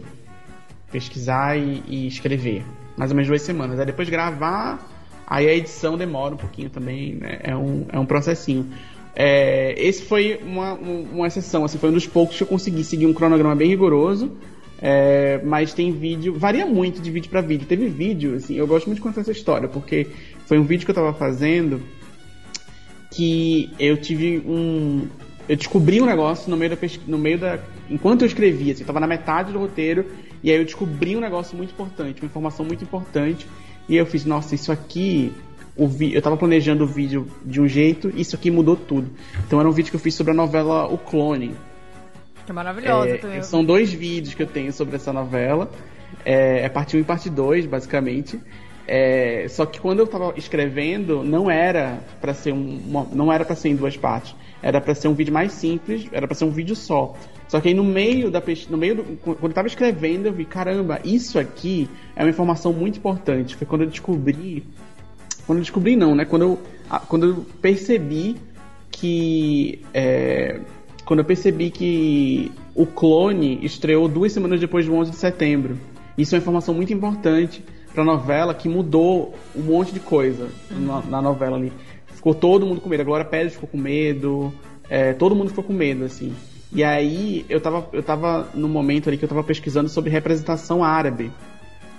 [0.90, 2.64] Pesquisar e, e escrever.
[2.96, 3.78] Mais ou menos duas semanas.
[3.78, 4.78] Aí depois gravar,
[5.26, 7.38] aí a edição demora um pouquinho também, né?
[7.42, 8.66] É um, é um processinho.
[9.14, 12.82] É, esse foi uma, um- uma exceção, assim, foi um dos poucos que eu consegui
[12.84, 14.32] seguir um cronograma bem rigoroso.
[14.82, 17.66] É, mas tem vídeo, varia muito de vídeo pra vídeo.
[17.66, 20.06] Teve vídeo, assim, eu gosto muito de contar essa história, porque
[20.46, 21.82] foi um vídeo que eu tava fazendo
[23.10, 25.06] que eu tive um.
[25.48, 27.58] Eu descobri um negócio no meio da no meio da.
[27.90, 30.06] Enquanto eu escrevia, assim, eu tava na metade do roteiro,
[30.42, 33.46] e aí eu descobri um negócio muito importante, uma informação muito importante,
[33.88, 35.32] e eu fiz, nossa, isso aqui.
[35.76, 39.10] Eu tava planejando o vídeo de um jeito, isso aqui mudou tudo.
[39.46, 41.54] Então era um vídeo que eu fiz sobre a novela O Clone.
[42.50, 43.42] Que é maravilhosa também.
[43.44, 45.70] são dois vídeos que eu tenho sobre essa novela.
[46.24, 48.40] É, é parte 1 e parte 2, basicamente.
[48.88, 53.44] É, só que quando eu tava escrevendo, não era para ser um, uma- não era
[53.44, 54.34] para ser em duas partes.
[54.60, 57.14] Era para ser um vídeo mais simples, era para ser um vídeo só.
[57.46, 60.44] Só que aí no meio da no meio do, quando eu tava escrevendo, eu vi,
[60.44, 63.54] caramba, isso aqui é uma informação muito importante.
[63.54, 64.64] Foi quando eu descobri
[65.46, 66.24] quando eu descobri não, né?
[66.24, 66.58] Quando eu,
[67.08, 68.36] quando eu percebi
[68.90, 70.60] que é,
[71.10, 75.76] quando eu percebi que o clone estreou duas semanas depois do 11 de setembro.
[76.16, 80.46] Isso é uma informação muito importante para a novela que mudou um monte de coisa
[80.70, 81.72] na, na novela ali.
[82.06, 83.00] Ficou todo mundo com medo.
[83.00, 84.54] A Glória Pérez ficou com medo.
[84.88, 86.32] é, todo mundo ficou com medo, assim.
[86.72, 90.84] E aí eu tava, eu tava no momento ali que eu tava pesquisando sobre representação
[90.84, 91.32] árabe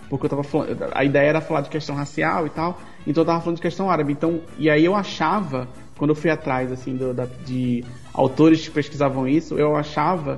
[0.09, 3.25] porque eu tava falando, a ideia era falar de questão racial e tal, então eu
[3.25, 4.11] tava falando de questão árabe.
[4.11, 7.81] Então, e aí eu achava, quando eu fui atrás assim do- da- de
[8.13, 10.37] autores que pesquisavam isso, eu achava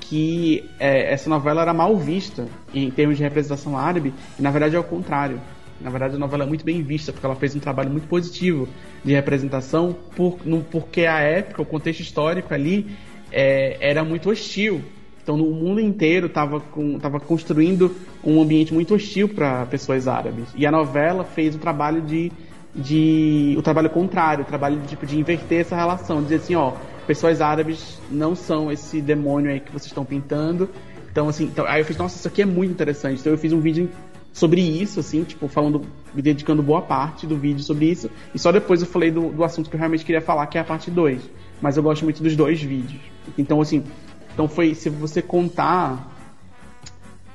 [0.00, 4.76] que é, essa novela era mal vista em termos de representação árabe, e na verdade
[4.76, 5.40] é o contrário.
[5.80, 8.68] Na verdade, a novela é muito bem vista, porque ela fez um trabalho muito positivo
[9.04, 12.96] de representação, por, no- porque a época, o contexto histórico ali
[13.32, 14.82] é, era muito hostil.
[15.22, 16.62] Então, no mundo inteiro estava
[17.00, 20.44] tava construindo um ambiente muito hostil para pessoas árabes.
[20.54, 22.30] E a novela fez o trabalho de,
[22.74, 26.74] de o trabalho contrário, o trabalho de, tipo, de inverter essa relação, dizer assim, ó,
[27.06, 30.68] pessoas árabes não são esse demônio aí que vocês estão pintando.
[31.10, 33.20] Então, assim, então, aí eu fiz, nossa, isso aqui é muito interessante.
[33.20, 33.88] Então eu fiz um vídeo
[34.32, 38.10] sobre isso, assim, tipo, falando, me dedicando boa parte do vídeo sobre isso.
[38.34, 40.60] E só depois eu falei do, do assunto que eu realmente queria falar, que é
[40.60, 41.20] a parte 2.
[41.62, 43.00] Mas eu gosto muito dos dois vídeos.
[43.38, 43.84] Então, assim,
[44.32, 46.12] então foi, se você contar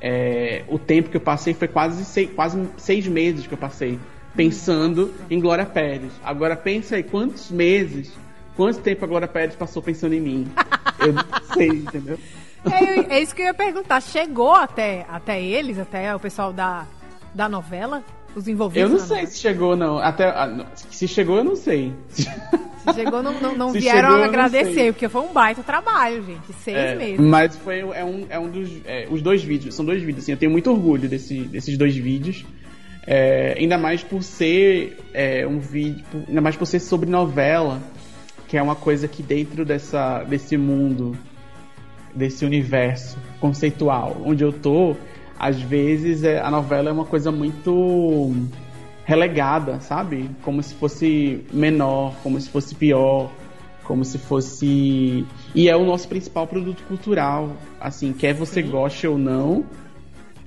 [0.02, 3.98] é, o tempo que eu passei, foi quase seis, quase seis meses que eu passei
[4.36, 6.12] pensando em Glória Pérez.
[6.24, 8.12] Agora pensa aí, quantos meses,
[8.60, 10.48] quanto tempo a Glória Pérez passou pensando em mim?
[11.00, 12.20] Eu não sei, entendeu?
[12.70, 14.02] É, é isso que eu ia perguntar.
[14.02, 16.86] Chegou até, até eles, até o pessoal da,
[17.34, 18.04] da novela?
[18.36, 18.92] Os envolvidos?
[18.92, 19.32] Eu não sei novela?
[19.32, 19.98] se chegou, não.
[19.98, 21.94] Até, ah, se chegou, eu não sei.
[22.10, 26.52] Se chegou, não, não, não vieram chegou, agradecer, porque foi um baita trabalho, gente.
[26.62, 27.20] Seis É, meses.
[27.20, 28.70] Mas foi é um, é um dos.
[28.86, 31.96] é, os dois vídeos, são dois vídeos, assim, eu tenho muito orgulho desse, desses dois
[31.96, 32.46] vídeos.
[33.08, 36.04] É, ainda mais por ser é, um vídeo.
[36.28, 37.82] Ainda mais por ser sobre novela,
[38.50, 41.16] que é uma coisa que dentro dessa, desse mundo,
[42.14, 44.96] desse universo conceitual onde eu tô,
[45.40, 48.36] às vezes é, a novela é uma coisa muito
[49.06, 50.30] relegada, sabe?
[50.42, 53.32] Como se fosse menor, como se fosse pior,
[53.84, 58.70] como se fosse e é o nosso principal produto cultural, assim, quer você Sim.
[58.72, 59.64] goste ou não,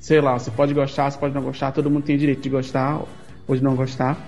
[0.01, 3.01] sei lá, você pode gostar, você pode não gostar, todo mundo tem direito de gostar
[3.47, 4.19] ou de não gostar,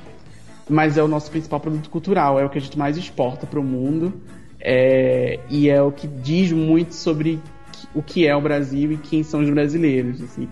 [0.68, 3.60] mas é o nosso principal produto cultural, é o que a gente mais exporta para
[3.60, 4.12] o mundo,
[4.60, 7.40] é, e é o que diz muito sobre
[7.94, 10.48] o que é o Brasil e quem são os brasileiros, assim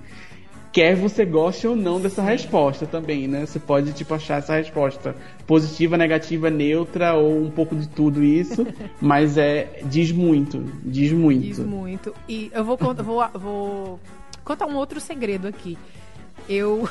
[0.73, 3.45] quer você goste ou não dessa resposta também, né?
[3.45, 5.15] Você pode, tipo, achar essa resposta
[5.47, 8.67] positiva, negativa, neutra ou um pouco de tudo isso,
[9.01, 11.43] mas é diz muito, diz muito.
[11.43, 12.15] Diz muito.
[12.27, 14.01] E eu vou, vou, vou
[14.43, 15.77] contar um outro segredo aqui.
[16.49, 16.89] Eu...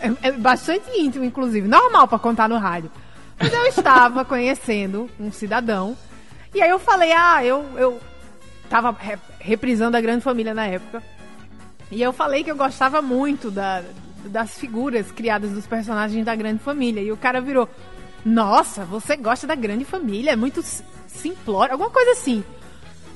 [0.00, 1.66] É, é bastante íntimo, inclusive.
[1.66, 2.90] Normal para contar no rádio.
[3.38, 5.96] Mas eu estava conhecendo um cidadão
[6.56, 8.00] e aí eu falei, ah, eu, eu
[8.70, 8.96] tava
[9.38, 11.02] reprisando a Grande Família na época.
[11.90, 13.82] E eu falei que eu gostava muito da,
[14.24, 17.02] das figuras criadas dos personagens da Grande Família.
[17.02, 17.68] E o cara virou:
[18.24, 20.32] Nossa, você gosta da Grande Família?
[20.32, 20.62] É muito
[21.06, 22.42] simplório, alguma coisa assim.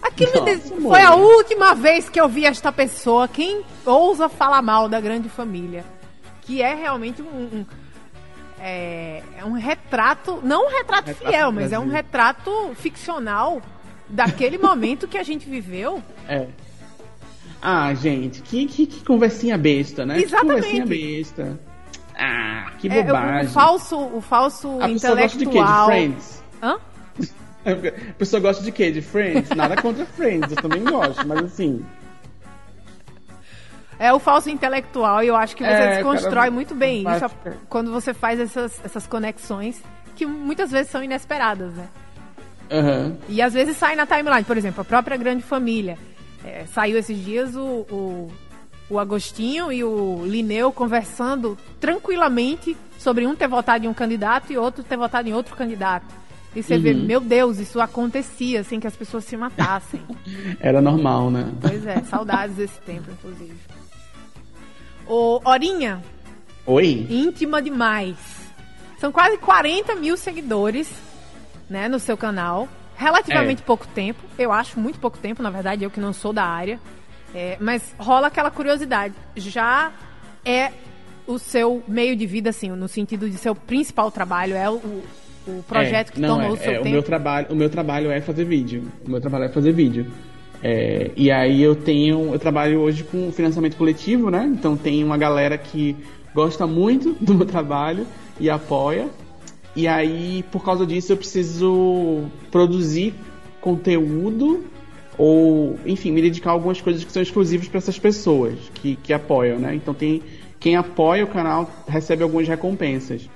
[0.02, 0.82] Aquilo Nossa, me...
[0.82, 3.26] foi a última vez que eu vi esta pessoa.
[3.26, 5.82] Quem ousa falar mal da Grande Família?
[6.50, 7.66] Que é realmente um, um
[8.58, 13.62] é, é, um retrato, não um retrato, retrato fiel, mas é um retrato ficcional
[14.08, 16.02] daquele momento que a gente viveu.
[16.28, 16.48] É.
[17.62, 20.20] Ah, gente, que, que, que conversinha besta, né?
[20.20, 20.62] Exatamente.
[20.62, 21.60] Que conversinha besta.
[22.18, 23.46] Ah, que bobagem.
[23.46, 25.16] É, o falso, o falso a intelectual.
[25.16, 25.62] Gosta de quê?
[25.62, 26.42] De Friends?
[26.60, 26.78] Hã?
[28.10, 28.90] A pessoa gosta de quê?
[28.90, 29.50] De Friends?
[29.50, 31.84] Nada contra Friends, eu também gosto, mas assim.
[34.00, 37.30] É o falso intelectual e eu acho que você é, desconstrói cara, muito bem isso
[37.68, 39.82] quando você faz essas, essas conexões
[40.16, 41.86] que muitas vezes são inesperadas, né?
[42.70, 43.16] Uhum.
[43.28, 45.98] E às vezes sai na timeline, por exemplo, a própria Grande Família.
[46.42, 48.32] É, saiu esses dias o, o,
[48.88, 54.56] o, Agostinho e o Lineu conversando tranquilamente sobre um ter votado em um candidato e
[54.56, 56.06] outro ter votado em outro candidato.
[56.56, 56.80] E você uhum.
[56.80, 60.00] vê, meu Deus, isso acontecia sem que as pessoas se matassem.
[60.58, 61.52] Era normal, né?
[61.60, 63.54] Pois é, saudades desse tempo, inclusive.
[65.10, 66.00] Ô, Orinha.
[66.64, 67.06] Oi.
[67.10, 68.16] Íntima demais.
[68.98, 70.88] São quase 40 mil seguidores,
[71.68, 72.68] né, no seu canal
[73.00, 73.64] relativamente é.
[73.64, 74.20] pouco tempo.
[74.38, 76.78] Eu acho muito pouco tempo, na verdade, eu que não sou da área.
[77.34, 79.14] É, mas rola aquela curiosidade.
[79.34, 79.90] Já
[80.44, 80.70] é
[81.26, 85.02] o seu meio de vida, assim, no sentido de seu principal trabalho, é o,
[85.46, 86.88] o projeto é, que não, toma é, o seu é, tempo?
[86.88, 88.86] O meu, trabalho, o meu trabalho é fazer vídeo.
[89.06, 90.06] O meu trabalho é fazer vídeo.
[90.62, 92.32] É, e aí eu tenho.
[92.32, 94.48] Eu trabalho hoje com financiamento coletivo, né?
[94.52, 95.96] Então tem uma galera que
[96.34, 98.06] gosta muito do meu trabalho
[98.38, 99.08] e apoia.
[99.74, 103.14] E aí, por causa disso, eu preciso produzir
[103.60, 104.64] conteúdo
[105.16, 109.12] ou, enfim, me dedicar a algumas coisas que são exclusivas para essas pessoas que, que
[109.12, 109.74] apoiam, né?
[109.74, 110.22] Então tem
[110.58, 113.28] quem apoia o canal recebe algumas recompensas.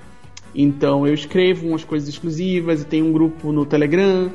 [0.53, 4.31] Então eu escrevo umas coisas exclusivas e tem um grupo no Telegram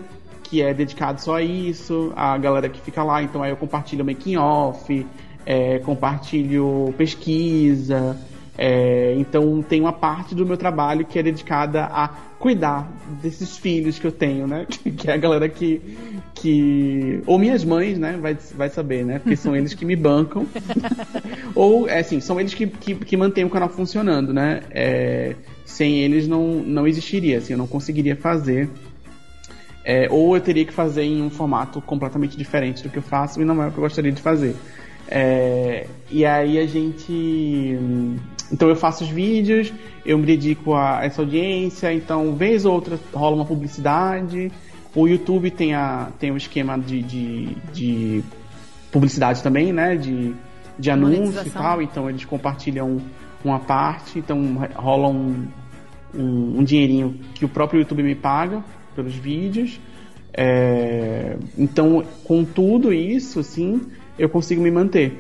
[0.51, 4.05] que é dedicado só a isso, a galera que fica lá, então aí eu compartilho
[4.05, 5.07] making off,
[5.47, 8.19] é, compartilho pesquisa,
[8.59, 12.09] é, então tem uma parte do meu trabalho que é dedicada a
[12.39, 14.67] cuidar desses filhos que eu tenho, né?
[14.99, 15.81] Que é a galera que.
[16.35, 18.19] que ou minhas mães, né?
[18.21, 19.19] Vai, vai saber, né?
[19.19, 20.47] Porque são eles que me bancam.
[21.55, 24.61] ou, é assim, são eles que, que, que mantêm o canal funcionando, né?
[24.71, 28.69] É, sem eles não, não existiria, assim, eu não conseguiria fazer.
[29.91, 33.43] É, ou eu teria que fazer em um formato completamente diferente do que eu faço
[33.43, 34.55] e não é o que eu gostaria de fazer.
[35.09, 37.77] É, e aí a gente
[38.53, 39.73] então eu faço os vídeos,
[40.07, 44.53] eu me dedico a essa audiência, então vez ou outra rola uma publicidade.
[44.95, 48.25] O YouTube tem, a, tem um esquema de, de, de
[48.93, 49.97] publicidade também, né?
[49.97, 50.33] De,
[50.79, 53.01] de anúncio e tal, então eles compartilham
[53.45, 55.49] uma parte, então rola um,
[56.15, 58.63] um, um dinheirinho que o próprio YouTube me paga
[58.95, 59.81] pelos vídeos.
[60.33, 63.81] É, então, com tudo isso, assim,
[64.19, 65.19] eu consigo me manter.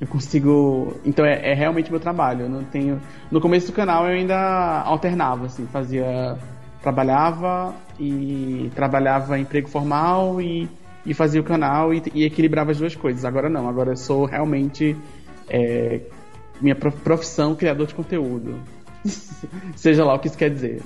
[0.00, 0.96] Eu consigo.
[1.04, 2.42] Então é, é, realmente meu trabalho.
[2.42, 3.00] Eu não tenho.
[3.30, 6.38] No começo do canal eu ainda alternava, assim, fazia.
[6.82, 10.66] Trabalhava e trabalhava em emprego formal e,
[11.04, 13.26] e fazia o canal e, e equilibrava as duas coisas.
[13.26, 14.96] Agora não, agora eu sou realmente
[15.46, 16.00] é,
[16.58, 18.58] minha profissão criador de conteúdo.
[19.76, 20.82] Seja lá o que isso quer dizer.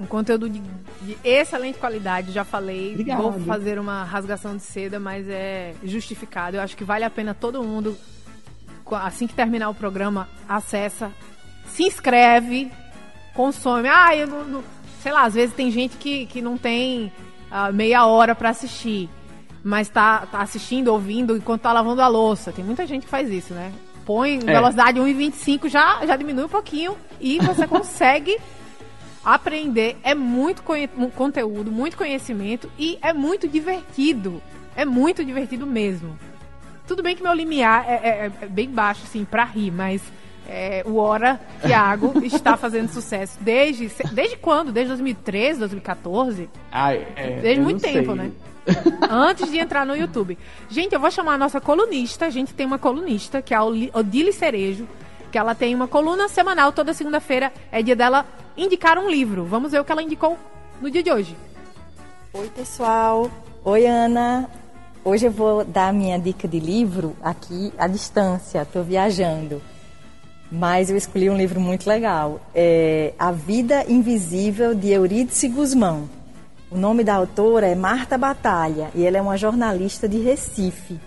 [0.00, 0.60] Um conteúdo de,
[1.02, 2.92] de excelente qualidade, já falei.
[2.92, 3.22] Obrigado.
[3.22, 6.56] Vou fazer uma rasgação de seda, mas é justificado.
[6.56, 7.96] Eu acho que vale a pena todo mundo
[8.90, 11.10] assim que terminar o programa, acessa,
[11.66, 12.70] se inscreve,
[13.34, 13.88] consome.
[13.88, 14.64] Ah, eu não, não
[15.02, 17.12] sei lá, às vezes tem gente que, que não tem
[17.50, 19.08] uh, meia hora para assistir,
[19.62, 22.52] mas tá, tá assistindo, ouvindo enquanto tá lavando a louça.
[22.52, 23.72] Tem muita gente que faz isso, né?
[24.04, 24.38] Põe é.
[24.38, 28.36] velocidade 1,25 já, já diminui um pouquinho e você consegue
[29.24, 29.96] aprender.
[30.02, 30.62] É muito
[31.14, 34.42] conteúdo, muito conhecimento e é muito divertido.
[34.74, 36.18] É muito divertido mesmo.
[36.86, 40.02] Tudo bem que meu limiar é, é, é bem baixo, assim, pra rir, mas
[40.48, 43.90] é, o Hora Thiago está fazendo sucesso desde.
[44.12, 44.72] Desde quando?
[44.72, 46.50] Desde 2013, 2014?
[46.70, 47.06] Ai,
[47.40, 48.14] desde muito tempo, sei.
[48.14, 48.32] né?
[49.10, 50.38] Antes de entrar no YouTube.
[50.68, 52.26] Gente, eu vou chamar a nossa colunista.
[52.26, 54.86] A gente tem uma colunista, que é a Odile Cerejo,
[55.30, 57.52] que ela tem uma coluna semanal toda segunda-feira.
[57.70, 59.44] É dia dela indicar um livro.
[59.44, 60.38] Vamos ver o que ela indicou
[60.80, 61.36] no dia de hoje.
[62.32, 63.30] Oi, pessoal.
[63.64, 64.48] Oi, Ana.
[65.04, 68.62] Hoje eu vou dar a minha dica de livro aqui à distância.
[68.62, 69.60] Estou viajando.
[70.50, 72.40] Mas eu escolhi um livro muito legal.
[72.54, 76.08] É A Vida Invisível de Eurídice Guzmão.
[76.72, 80.98] O nome da autora é Marta Batalha e ela é uma jornalista de Recife.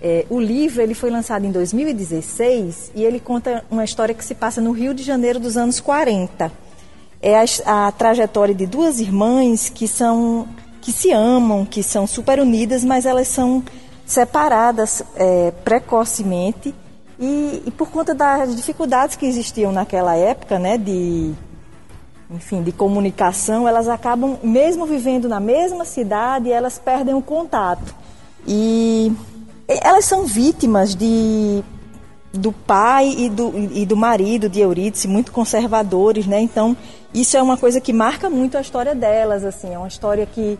[0.00, 4.32] É, o livro ele foi lançado em 2016 e ele conta uma história que se
[4.32, 6.52] passa no Rio de Janeiro dos anos 40.
[7.20, 10.46] É a, a trajetória de duas irmãs que são
[10.80, 13.62] que se amam, que são super unidas, mas elas são
[14.06, 16.72] separadas é, precocemente
[17.18, 21.32] e, e, por conta das dificuldades que existiam naquela época, né, de
[22.32, 27.94] enfim, de comunicação, elas acabam, mesmo vivendo na mesma cidade, elas perdem o contato.
[28.46, 29.12] E
[29.68, 31.62] elas são vítimas de
[32.32, 36.40] do pai e do, e do marido de Eurídice, muito conservadores, né?
[36.40, 36.74] Então,
[37.12, 40.58] isso é uma coisa que marca muito a história delas, assim, é uma história que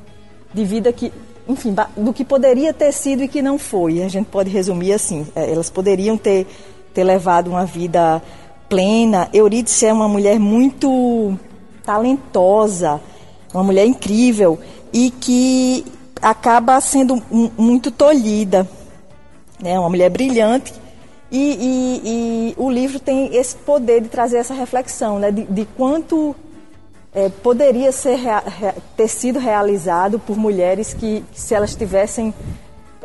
[0.53, 1.11] de vida que,
[1.49, 4.03] enfim, do que poderia ter sido e que não foi.
[4.03, 6.47] A gente pode resumir assim, é, elas poderiam ter
[6.93, 8.23] ter levado uma vida
[8.69, 9.29] plena.
[9.33, 11.39] Eurídice é uma mulher muito
[11.85, 13.01] talentosa,
[13.53, 14.59] uma mulher incrível
[14.93, 15.85] e que
[16.21, 17.23] acaba sendo
[17.59, 18.69] muito tolhida.
[19.61, 19.79] Né?
[19.79, 20.73] Uma mulher brilhante.
[21.31, 25.31] E, e, e, o livro tem esse poder de trazer essa reflexão né?
[25.31, 26.37] de, de quanto
[27.15, 28.19] é, poderia ser,
[28.97, 32.35] ter sido realizado por mulheres que, se elas tivessem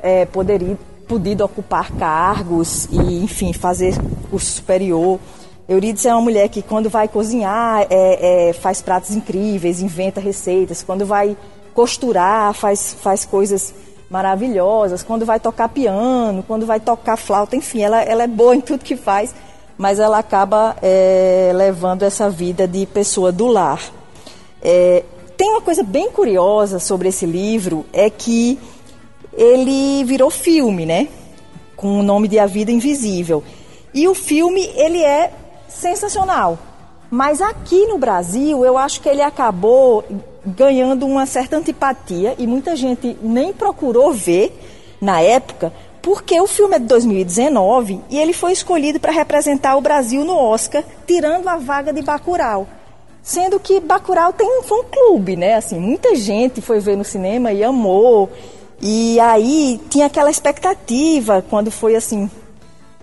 [0.01, 3.95] é, poderia, podido ocupar cargos e, enfim, fazer
[4.30, 5.19] curso superior.
[5.68, 10.82] Eurídice é uma mulher que quando vai cozinhar é, é, faz pratos incríveis, inventa receitas.
[10.82, 11.36] Quando vai
[11.74, 13.74] costurar faz, faz coisas
[14.09, 15.03] maravilhosas.
[15.03, 18.84] Quando vai tocar piano, quando vai tocar flauta, enfim, ela, ela é boa em tudo
[18.84, 19.36] que faz,
[19.78, 23.82] mas ela acaba é, levando essa vida de pessoa do lar.
[24.61, 25.03] É,
[25.36, 28.57] tem uma coisa bem curiosa sobre esse livro, é que
[29.34, 31.09] ele virou filme, né?
[31.76, 33.43] Com o nome de A Vida Invisível.
[33.93, 35.32] E o filme, ele é
[35.68, 36.57] sensacional.
[37.09, 40.03] Mas aqui no Brasil, eu acho que ele acabou
[40.45, 44.57] ganhando uma certa antipatia e muita gente nem procurou ver
[45.01, 49.82] na época, porque o filme é de 2019 e ele foi escolhido para representar o
[49.82, 52.68] Brasil no Oscar, tirando a vaga de Bacurau.
[53.22, 55.55] Sendo que Bacurau tem um fã-clube, né?
[55.55, 58.30] Assim, muita gente foi ver no cinema e amou.
[58.82, 62.30] E aí tinha aquela expectativa quando foi assim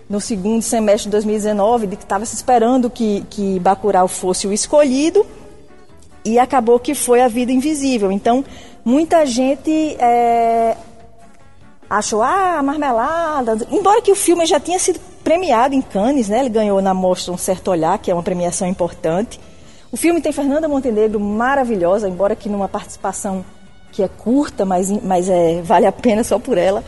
[0.08, 4.52] no segundo semestre de 2019, de que estava se esperando que, que Bacurau fosse o
[4.52, 5.24] escolhido,
[6.24, 8.10] e acabou que foi a vida invisível.
[8.10, 8.44] Então,
[8.84, 10.76] muita gente é,
[11.88, 13.58] achou, ah, marmelada.
[13.70, 16.40] Embora que o filme já tinha sido premiado em Cannes, né?
[16.40, 19.38] Ele ganhou na mostra Um Certo Olhar, que é uma premiação importante.
[19.92, 23.44] O filme tem Fernanda Montenegro maravilhosa, embora que numa participação
[23.92, 26.82] que é curta, mas, mas é, vale a pena só por ela.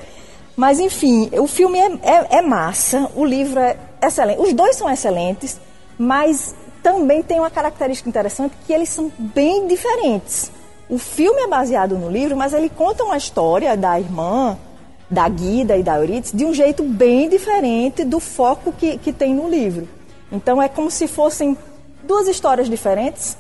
[0.57, 4.41] Mas, enfim, o filme é, é, é massa, o livro é excelente.
[4.41, 5.61] Os dois são excelentes,
[5.99, 10.51] mas também tem uma característica interessante que eles são bem diferentes.
[10.89, 14.57] O filme é baseado no livro, mas ele conta uma história da irmã,
[15.11, 19.35] da Guida e da Eurídice de um jeito bem diferente do foco que, que tem
[19.35, 19.89] no livro.
[20.31, 21.57] Então é como se fossem
[22.03, 23.37] duas histórias diferentes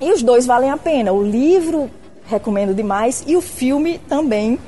[0.00, 1.12] e os dois valem a pena.
[1.12, 1.90] O livro
[2.26, 4.58] recomendo demais e o filme também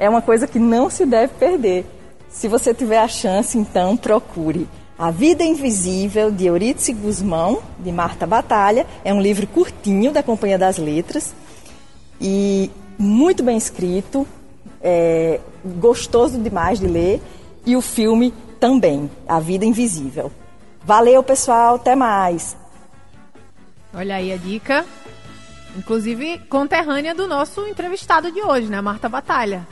[0.00, 1.84] é uma coisa que não se deve perder.
[2.30, 4.66] Se você tiver a chance, então procure.
[4.98, 8.86] A Vida Invisível, de Eurídice Guzmão, de Marta Batalha.
[9.04, 11.34] É um livro curtinho da Companhia das Letras
[12.18, 14.26] e muito bem escrito,
[14.80, 15.38] é,
[15.78, 17.20] gostoso demais de ler.
[17.66, 20.32] E o filme também, A Vida Invisível.
[20.82, 22.56] Valeu, pessoal, até mais.
[23.92, 24.82] Olha aí a dica.
[25.76, 28.80] Inclusive, conterrânea do nosso entrevistado de hoje, né?
[28.80, 29.66] Marta Batalha.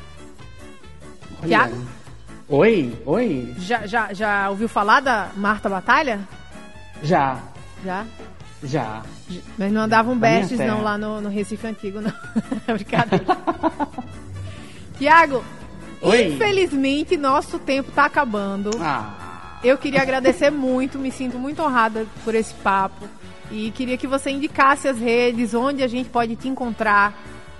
[1.46, 1.76] Tiago?
[2.48, 3.54] Oi, oi.
[3.58, 6.20] Já, já, já ouviu falar da Marta Batalha?
[7.02, 7.40] Já.
[7.84, 8.06] Já?
[8.62, 9.02] Já.
[9.56, 12.12] Mas não andavam bestes não lá no, no Recife Antigo, não.
[12.74, 13.24] Brincadeira.
[14.98, 15.44] Tiago,
[16.02, 18.70] infelizmente nosso tempo está acabando.
[18.80, 19.58] Ah.
[19.62, 23.06] Eu queria agradecer muito, me sinto muito honrada por esse papo.
[23.50, 27.14] E queria que você indicasse as redes onde a gente pode te encontrar,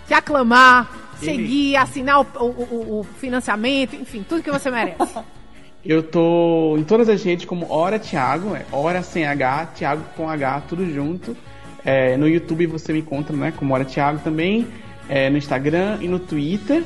[0.07, 4.99] te aclamar, seguir, assinar o, o, o financiamento, enfim, tudo que você merece.
[5.85, 10.29] Eu tô em todas as redes como Hora Thiago, é Hora sem H, Thiago com
[10.29, 11.37] H, tudo junto.
[11.85, 14.67] É, no YouTube você me encontra, né, como Hora Thiago também,
[15.09, 16.83] é, no Instagram e no Twitter.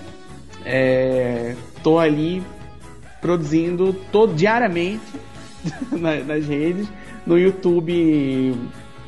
[0.65, 2.43] É, tô ali
[3.21, 5.01] produzindo todo, diariamente
[5.91, 6.87] nas, nas redes.
[7.27, 8.55] No YouTube,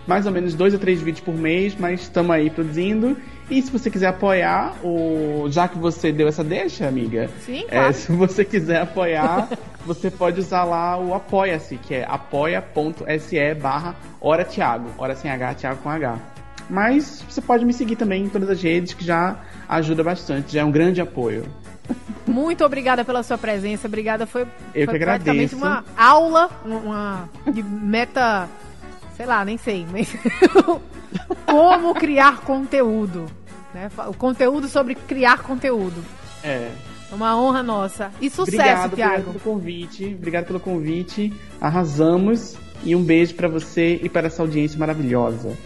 [0.07, 3.17] mais ou menos dois ou três vídeos por mês, mas estamos aí produzindo.
[3.51, 5.47] E se você quiser apoiar, o...
[5.51, 7.93] já que você deu essa deixa, amiga, Sim, é, claro.
[7.95, 9.49] se você quiser apoiar,
[9.85, 14.89] você pode usar lá o Apoia-se, que é apoia.se barra Hora Thiago.
[14.97, 16.19] Hora sem H, Thiago com H.
[16.71, 19.37] Mas você pode me seguir também em todas as redes, que já
[19.69, 21.45] ajuda bastante, já é um grande apoio.
[22.27, 23.87] Muito obrigada pela sua presença.
[23.87, 25.57] Obrigada, foi, Eu foi praticamente agradeço.
[25.57, 28.49] uma aula, uma de meta,
[29.17, 30.15] sei lá, nem sei, mas
[31.47, 33.27] como criar conteúdo.
[33.73, 33.91] Né?
[34.09, 36.05] O conteúdo sobre criar conteúdo.
[36.43, 36.71] É.
[37.11, 38.11] É uma honra nossa.
[38.21, 39.25] E sucesso, obrigado, obrigado Thiago.
[39.25, 40.15] pelo convite.
[40.19, 41.33] Obrigado pelo convite.
[41.61, 42.57] Arrasamos.
[42.83, 45.57] E um beijo pra você e para essa audiência maravilhosa.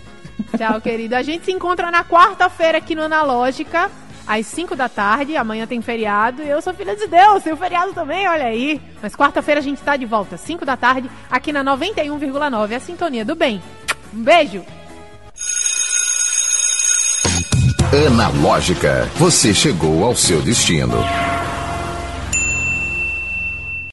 [0.57, 1.17] Tchau, querido.
[1.17, 3.91] A gente se encontra na quarta-feira aqui no Analógica,
[4.29, 5.37] às 5 da tarde.
[5.37, 6.43] Amanhã tem feriado.
[6.43, 8.81] E eu sou filha de Deus, tem o feriado também, olha aí.
[9.03, 13.25] Mas quarta-feira a gente tá de volta, 5 da tarde, aqui na 91,9, a Sintonia
[13.25, 13.63] do Bem.
[14.15, 14.63] Um beijo!
[18.07, 20.99] Analógica, você chegou ao seu destino.